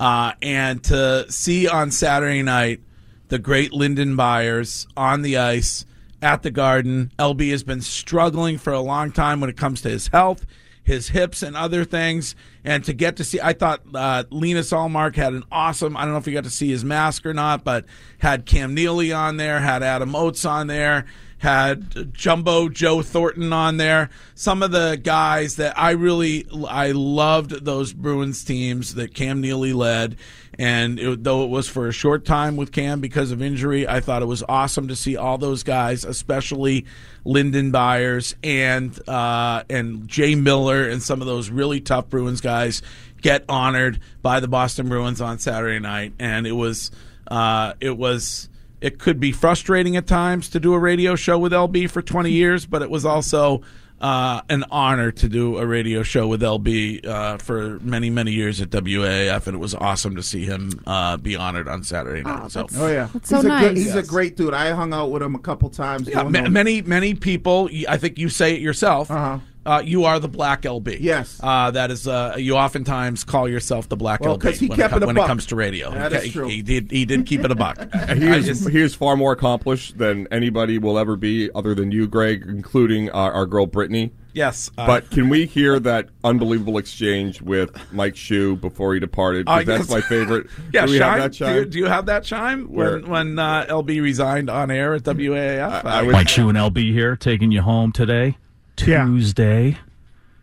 Uh, 0.00 0.32
and 0.42 0.82
to 0.84 1.30
see 1.30 1.68
on 1.68 1.92
Saturday 1.92 2.42
night 2.42 2.80
the 3.28 3.38
great 3.38 3.72
Lyndon 3.72 4.16
Byers 4.16 4.88
on 4.96 5.22
the 5.22 5.36
ice 5.36 5.84
at 6.22 6.42
the 6.42 6.50
Garden. 6.50 7.12
LB 7.18 7.50
has 7.50 7.62
been 7.62 7.80
struggling 7.80 8.58
for 8.58 8.72
a 8.72 8.80
long 8.80 9.12
time 9.12 9.40
when 9.40 9.50
it 9.50 9.56
comes 9.56 9.80
to 9.82 9.88
his 9.88 10.08
health, 10.08 10.46
his 10.82 11.08
hips, 11.08 11.42
and 11.42 11.56
other 11.56 11.84
things. 11.84 12.34
And 12.64 12.84
to 12.84 12.92
get 12.92 13.16
to 13.16 13.24
see, 13.24 13.40
I 13.40 13.52
thought 13.52 13.82
uh, 13.94 14.24
Linus 14.30 14.70
Ullmark 14.70 15.16
had 15.16 15.32
an 15.32 15.44
awesome. 15.50 15.96
I 15.96 16.02
don't 16.02 16.12
know 16.12 16.18
if 16.18 16.26
you 16.26 16.34
got 16.34 16.44
to 16.44 16.50
see 16.50 16.70
his 16.70 16.84
mask 16.84 17.26
or 17.26 17.34
not, 17.34 17.64
but 17.64 17.84
had 18.18 18.46
Cam 18.46 18.74
Neely 18.74 19.12
on 19.12 19.36
there, 19.36 19.60
had 19.60 19.82
Adam 19.82 20.14
Oates 20.14 20.44
on 20.44 20.66
there. 20.66 21.06
Had 21.40 22.12
Jumbo 22.12 22.68
Joe 22.68 23.00
Thornton 23.00 23.52
on 23.52 23.76
there. 23.76 24.10
Some 24.34 24.60
of 24.60 24.72
the 24.72 25.00
guys 25.00 25.54
that 25.54 25.78
I 25.78 25.92
really 25.92 26.48
I 26.68 26.90
loved 26.90 27.64
those 27.64 27.92
Bruins 27.92 28.42
teams 28.42 28.96
that 28.96 29.14
Cam 29.14 29.40
Neely 29.40 29.72
led, 29.72 30.16
and 30.58 30.98
it, 30.98 31.22
though 31.22 31.44
it 31.44 31.50
was 31.50 31.68
for 31.68 31.86
a 31.86 31.92
short 31.92 32.24
time 32.24 32.56
with 32.56 32.72
Cam 32.72 33.00
because 33.00 33.30
of 33.30 33.40
injury, 33.40 33.86
I 33.86 34.00
thought 34.00 34.22
it 34.22 34.26
was 34.26 34.42
awesome 34.48 34.88
to 34.88 34.96
see 34.96 35.16
all 35.16 35.38
those 35.38 35.62
guys, 35.62 36.04
especially 36.04 36.84
Lyndon 37.24 37.70
Byers 37.70 38.34
and 38.42 38.98
uh, 39.08 39.62
and 39.70 40.08
Jay 40.08 40.34
Miller 40.34 40.88
and 40.88 41.02
some 41.02 41.20
of 41.20 41.28
those 41.28 41.48
really 41.48 41.80
tough 41.80 42.08
Bruins 42.08 42.40
guys 42.40 42.82
get 43.22 43.44
honored 43.48 44.00
by 44.20 44.40
the 44.40 44.48
Boston 44.48 44.88
Bruins 44.88 45.20
on 45.20 45.38
Saturday 45.38 45.78
night, 45.78 46.14
and 46.18 46.46
it 46.46 46.52
was 46.52 46.90
uh, 47.28 47.74
it 47.80 47.96
was 47.96 48.48
it 48.80 48.98
could 48.98 49.20
be 49.20 49.32
frustrating 49.32 49.96
at 49.96 50.06
times 50.06 50.50
to 50.50 50.60
do 50.60 50.74
a 50.74 50.78
radio 50.78 51.14
show 51.14 51.38
with 51.38 51.52
LB 51.52 51.90
for 51.90 52.02
20 52.02 52.30
years, 52.30 52.66
but 52.66 52.82
it 52.82 52.90
was 52.90 53.04
also 53.04 53.62
uh, 54.00 54.42
an 54.48 54.64
honor 54.70 55.10
to 55.12 55.28
do 55.28 55.58
a 55.58 55.66
radio 55.66 56.02
show 56.02 56.26
with 56.28 56.40
LB 56.42 57.04
uh, 57.06 57.38
for 57.38 57.78
many, 57.80 58.10
many 58.10 58.32
years 58.32 58.60
at 58.60 58.70
WAAF, 58.70 59.46
and 59.46 59.54
it 59.54 59.58
was 59.58 59.74
awesome 59.74 60.16
to 60.16 60.22
see 60.22 60.44
him 60.44 60.80
uh, 60.86 61.16
be 61.16 61.36
honored 61.36 61.68
on 61.68 61.82
Saturday 61.82 62.22
night. 62.22 62.50
so, 62.52 62.66
Oh 62.76 62.86
yeah, 62.88 63.08
That's 63.12 63.28
so 63.28 63.36
he's 63.36 63.44
a 63.44 63.48
nice. 63.48 63.68
Good, 63.68 63.76
he's 63.76 63.94
a 63.94 64.02
great 64.02 64.36
dude. 64.36 64.54
I 64.54 64.70
hung 64.70 64.92
out 64.92 65.10
with 65.10 65.22
him 65.22 65.34
a 65.34 65.38
couple 65.40 65.68
times. 65.70 66.08
yeah, 66.08 66.22
ma- 66.22 66.48
many, 66.48 66.82
many 66.82 67.14
people. 67.14 67.68
I 67.88 67.96
think 67.96 68.18
you 68.18 68.28
say 68.28 68.54
it 68.54 68.60
yourself. 68.60 69.10
Uh-huh. 69.10 69.38
Uh, 69.68 69.80
you 69.84 70.04
are 70.04 70.18
the 70.18 70.28
black 70.28 70.62
LB. 70.62 70.96
Yes. 71.00 71.38
Uh, 71.42 71.70
that 71.72 71.90
is. 71.90 72.08
Uh, 72.08 72.34
you 72.38 72.56
oftentimes 72.56 73.22
call 73.24 73.48
yourself 73.48 73.88
the 73.88 73.96
black 73.96 74.20
Well, 74.20 74.36
LB 74.38 74.40
'cause 74.42 74.58
he 74.58 74.66
when, 74.68 74.78
kept 74.78 74.94
it, 74.94 74.96
it 74.98 75.02
a 75.02 75.06
when 75.06 75.16
buck. 75.16 75.24
it 75.26 75.28
comes 75.28 75.46
to 75.46 75.56
radio. 75.56 75.90
That 75.92 76.12
Okay, 76.12 76.26
is 76.26 76.32
true. 76.32 76.48
He 76.48 76.62
did. 76.62 76.90
He 76.90 77.04
did 77.04 77.26
keep 77.26 77.44
it 77.44 77.50
a 77.50 77.54
buck. 77.54 77.76
He 78.16 78.26
is, 78.26 78.46
just- 78.46 78.68
he 78.70 78.80
is 78.80 78.94
far 78.94 79.16
more 79.16 79.32
accomplished 79.32 79.98
than 79.98 80.26
anybody 80.30 80.78
will 80.78 80.98
ever 80.98 81.16
be, 81.16 81.50
other 81.54 81.74
than 81.74 81.92
you, 81.92 82.06
Greg, 82.08 82.44
including 82.48 83.10
our, 83.10 83.30
our 83.32 83.44
girl 83.46 83.66
Brittany. 83.66 84.12
yes. 84.32 84.70
uh, 84.78 84.86
But 84.86 85.10
can 85.10 85.28
we 85.28 85.44
hear 85.46 85.78
that 85.80 86.08
unbelievable 86.24 86.78
exchange 86.78 87.42
with 87.42 87.70
Mike 87.92 88.16
Shue 88.16 88.56
before 88.56 88.94
he 88.94 89.00
departed? 89.00 89.46
'Cause 89.46 89.62
Uh, 89.62 89.64
that's 89.64 89.80
yes. 89.80 89.90
my 89.90 90.00
favorite. 90.00 90.46
Yeah, 90.72 90.86
do 90.86 90.92
we 90.92 90.98
chime? 90.98 91.20
have 91.20 91.32
that 91.32 91.38
Do 91.38 91.44
you, 91.44 91.60
chime? 91.62 91.70
do 91.70 91.78
you 91.78 91.86
have 91.86 92.06
that 92.06 92.24
chime 92.24 92.64
Where- 92.72 92.92
when 93.00 93.10
when 93.10 93.38
uh, 93.38 93.66
LB 93.68 94.00
resigned 94.00 94.48
on 94.48 94.70
air 94.70 94.94
at 94.94 95.02
WAAF? 95.04 95.84
I 95.84 96.02
would- 96.02 96.12
Mike 96.12 96.28
Shu 96.28 96.48
and 96.48 96.56
LB 96.56 96.92
here, 96.92 97.16
taking 97.16 97.52
you 97.52 97.60
home 97.62 97.92
today, 97.92 98.36
Yeah. 98.86 99.04
Tuesday. 99.04 99.78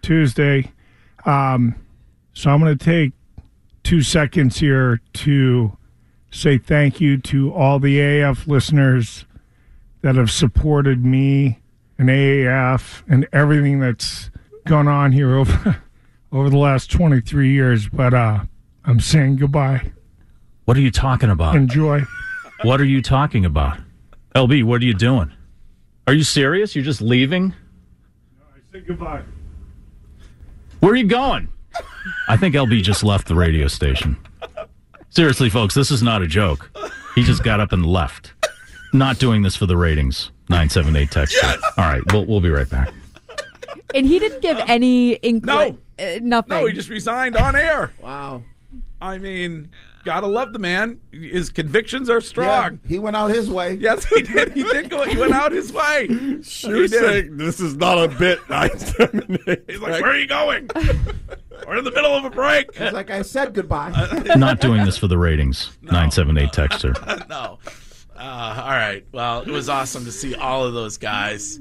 Tuesday. 0.01 0.71
Um, 1.25 1.75
so 2.33 2.51
I'm 2.51 2.59
going 2.59 2.77
to 2.77 2.83
take 2.85 3.13
two 3.83 4.01
seconds 4.01 4.57
here 4.59 5.01
to 5.13 5.77
say 6.31 6.57
thank 6.57 6.99
you 6.99 7.17
to 7.17 7.53
all 7.53 7.79
the 7.79 7.99
AF 8.01 8.47
listeners 8.47 9.25
that 10.01 10.15
have 10.15 10.29
supported 10.29 11.03
me 11.03 11.59
and 11.97 12.09
AAF 12.09 13.03
and 13.07 13.27
everything 13.31 13.79
that's 13.79 14.29
gone 14.65 14.87
on 14.87 15.11
here 15.11 15.35
over 15.35 15.81
over 16.31 16.49
the 16.49 16.57
last 16.57 16.91
23 16.91 17.51
years. 17.51 17.87
But 17.87 18.13
uh, 18.13 18.39
I'm 18.83 18.99
saying 18.99 19.37
goodbye. 19.37 19.93
What 20.65 20.77
are 20.77 20.81
you 20.81 20.91
talking 20.91 21.29
about? 21.29 21.55
Enjoy. 21.55 22.03
What 22.63 22.81
are 22.81 22.85
you 22.85 23.01
talking 23.01 23.45
about? 23.45 23.77
LB, 24.35 24.63
what 24.63 24.81
are 24.81 24.85
you 24.85 24.93
doing? 24.93 25.31
Are 26.07 26.13
you 26.13 26.23
serious? 26.23 26.75
You're 26.75 26.83
just 26.83 27.01
leaving? 27.01 27.53
Say 28.75 28.81
goodbye. 28.81 29.21
Where 30.81 30.91
are 30.91 30.97
you 30.97 31.07
going? 31.07 31.47
I 32.27 32.35
think 32.35 32.55
LB 32.55 32.83
just 32.83 33.05
left 33.05 33.29
the 33.29 33.35
radio 33.35 33.69
station. 33.69 34.17
Seriously, 35.09 35.49
folks, 35.49 35.73
this 35.73 35.91
is 35.91 36.03
not 36.03 36.21
a 36.21 36.27
joke. 36.27 36.69
He 37.15 37.23
just 37.23 37.41
got 37.41 37.61
up 37.61 37.71
and 37.71 37.85
left. 37.85 38.33
Not 38.91 39.17
doing 39.17 39.43
this 39.43 39.55
for 39.55 39.65
the 39.65 39.77
ratings. 39.77 40.29
978 40.49 41.09
text. 41.09 41.41
All 41.41 41.85
right, 41.85 42.01
we'll, 42.11 42.25
we'll 42.25 42.41
be 42.41 42.49
right 42.49 42.69
back. 42.69 42.93
And 43.93 44.05
he 44.05 44.19
didn't 44.19 44.41
give 44.41 44.57
any 44.67 45.13
inkling. 45.13 45.77
No. 45.97 46.05
Uh, 46.05 46.19
nothing. 46.21 46.49
no, 46.49 46.65
he 46.65 46.73
just 46.73 46.89
resigned 46.89 47.37
on 47.37 47.55
air. 47.55 47.93
Wow. 48.01 48.43
I 48.99 49.19
mean, 49.19 49.69
gotta 50.05 50.27
love 50.27 50.53
the 50.53 50.59
man. 50.59 50.99
His 51.11 51.49
convictions 51.49 52.09
are 52.09 52.15
Yeah, 52.19 52.19
strong. 52.19 52.79
he 52.87 52.99
went 52.99 53.15
out 53.15 53.31
his 53.31 53.49
way. 53.49 53.73
Yes, 53.73 54.05
he 54.05 54.21
did. 54.21 54.53
He 54.53 54.63
did 54.63 54.89
go. 54.89 55.03
He 55.03 55.17
went 55.17 55.33
out 55.33 55.51
his 55.51 55.73
way. 55.73 56.07
Shue's 56.43 56.91
he 56.93 56.97
saying 56.99 57.35
this 57.37 57.59
is 57.59 57.75
not 57.75 57.97
a 57.97 58.07
bit. 58.07 58.39
He's 59.67 59.79
like, 59.81 60.01
"Where 60.01 60.05
are 60.11 60.17
you 60.17 60.27
going? 60.27 60.69
We're 61.67 61.77
in 61.77 61.83
the 61.83 61.91
middle 61.91 62.13
of 62.13 62.23
a 62.25 62.29
break." 62.29 62.67
It's 62.75 62.93
like 62.93 63.09
I 63.09 63.21
said 63.23 63.53
goodbye. 63.53 63.91
Not 64.37 64.59
doing 64.61 64.85
this 64.85 64.97
for 64.97 65.07
the 65.07 65.17
ratings. 65.17 65.71
978 65.81 66.49
texter. 66.51 67.29
no. 67.29 67.59
Uh, 68.17 68.61
all 68.63 68.69
right. 68.71 69.03
Well, 69.11 69.41
it 69.41 69.47
was 69.49 69.67
awesome 69.67 70.05
to 70.05 70.11
see 70.11 70.35
all 70.35 70.63
of 70.65 70.73
those 70.73 70.97
guys. 70.97 71.59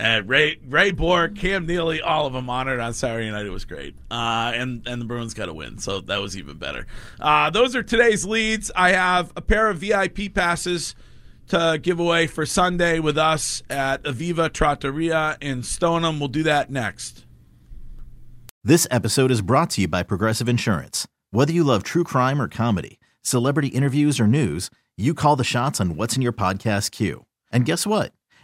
Uh, 0.00 0.22
Ray 0.24 0.58
Ray 0.66 0.92
Bourque, 0.92 1.34
Cam 1.36 1.66
Neely, 1.66 2.00
all 2.00 2.26
of 2.26 2.32
them 2.32 2.48
honored 2.48 2.80
on 2.80 2.94
Saturday 2.94 3.30
night. 3.30 3.44
It 3.44 3.50
was 3.50 3.66
great. 3.66 3.94
Uh, 4.10 4.52
and 4.54 4.86
and 4.86 5.00
the 5.00 5.04
Bruins 5.04 5.34
got 5.34 5.48
a 5.48 5.52
win, 5.52 5.78
so 5.78 6.00
that 6.00 6.20
was 6.20 6.36
even 6.36 6.56
better. 6.56 6.86
Uh, 7.20 7.50
those 7.50 7.76
are 7.76 7.82
today's 7.82 8.24
leads. 8.24 8.70
I 8.74 8.92
have 8.92 9.32
a 9.36 9.42
pair 9.42 9.68
of 9.68 9.78
VIP 9.78 10.32
passes 10.32 10.94
to 11.48 11.78
give 11.82 12.00
away 12.00 12.26
for 12.26 12.46
Sunday 12.46 12.98
with 12.98 13.18
us 13.18 13.62
at 13.68 14.02
Aviva 14.04 14.50
Trattoria 14.52 15.36
in 15.40 15.62
Stoneham. 15.62 16.18
We'll 16.18 16.28
do 16.28 16.44
that 16.44 16.70
next. 16.70 17.26
This 18.64 18.86
episode 18.90 19.30
is 19.30 19.42
brought 19.42 19.70
to 19.70 19.82
you 19.82 19.88
by 19.88 20.02
Progressive 20.02 20.48
Insurance. 20.48 21.06
Whether 21.30 21.52
you 21.52 21.64
love 21.64 21.82
true 21.82 22.04
crime 22.04 22.40
or 22.40 22.48
comedy, 22.48 22.98
celebrity 23.22 23.68
interviews 23.68 24.20
or 24.20 24.26
news, 24.26 24.70
you 24.96 25.12
call 25.14 25.36
the 25.36 25.44
shots 25.44 25.80
on 25.80 25.96
what's 25.96 26.14
in 26.16 26.22
your 26.22 26.32
podcast 26.32 26.90
queue. 26.90 27.26
And 27.50 27.64
guess 27.64 27.86
what? 27.86 28.12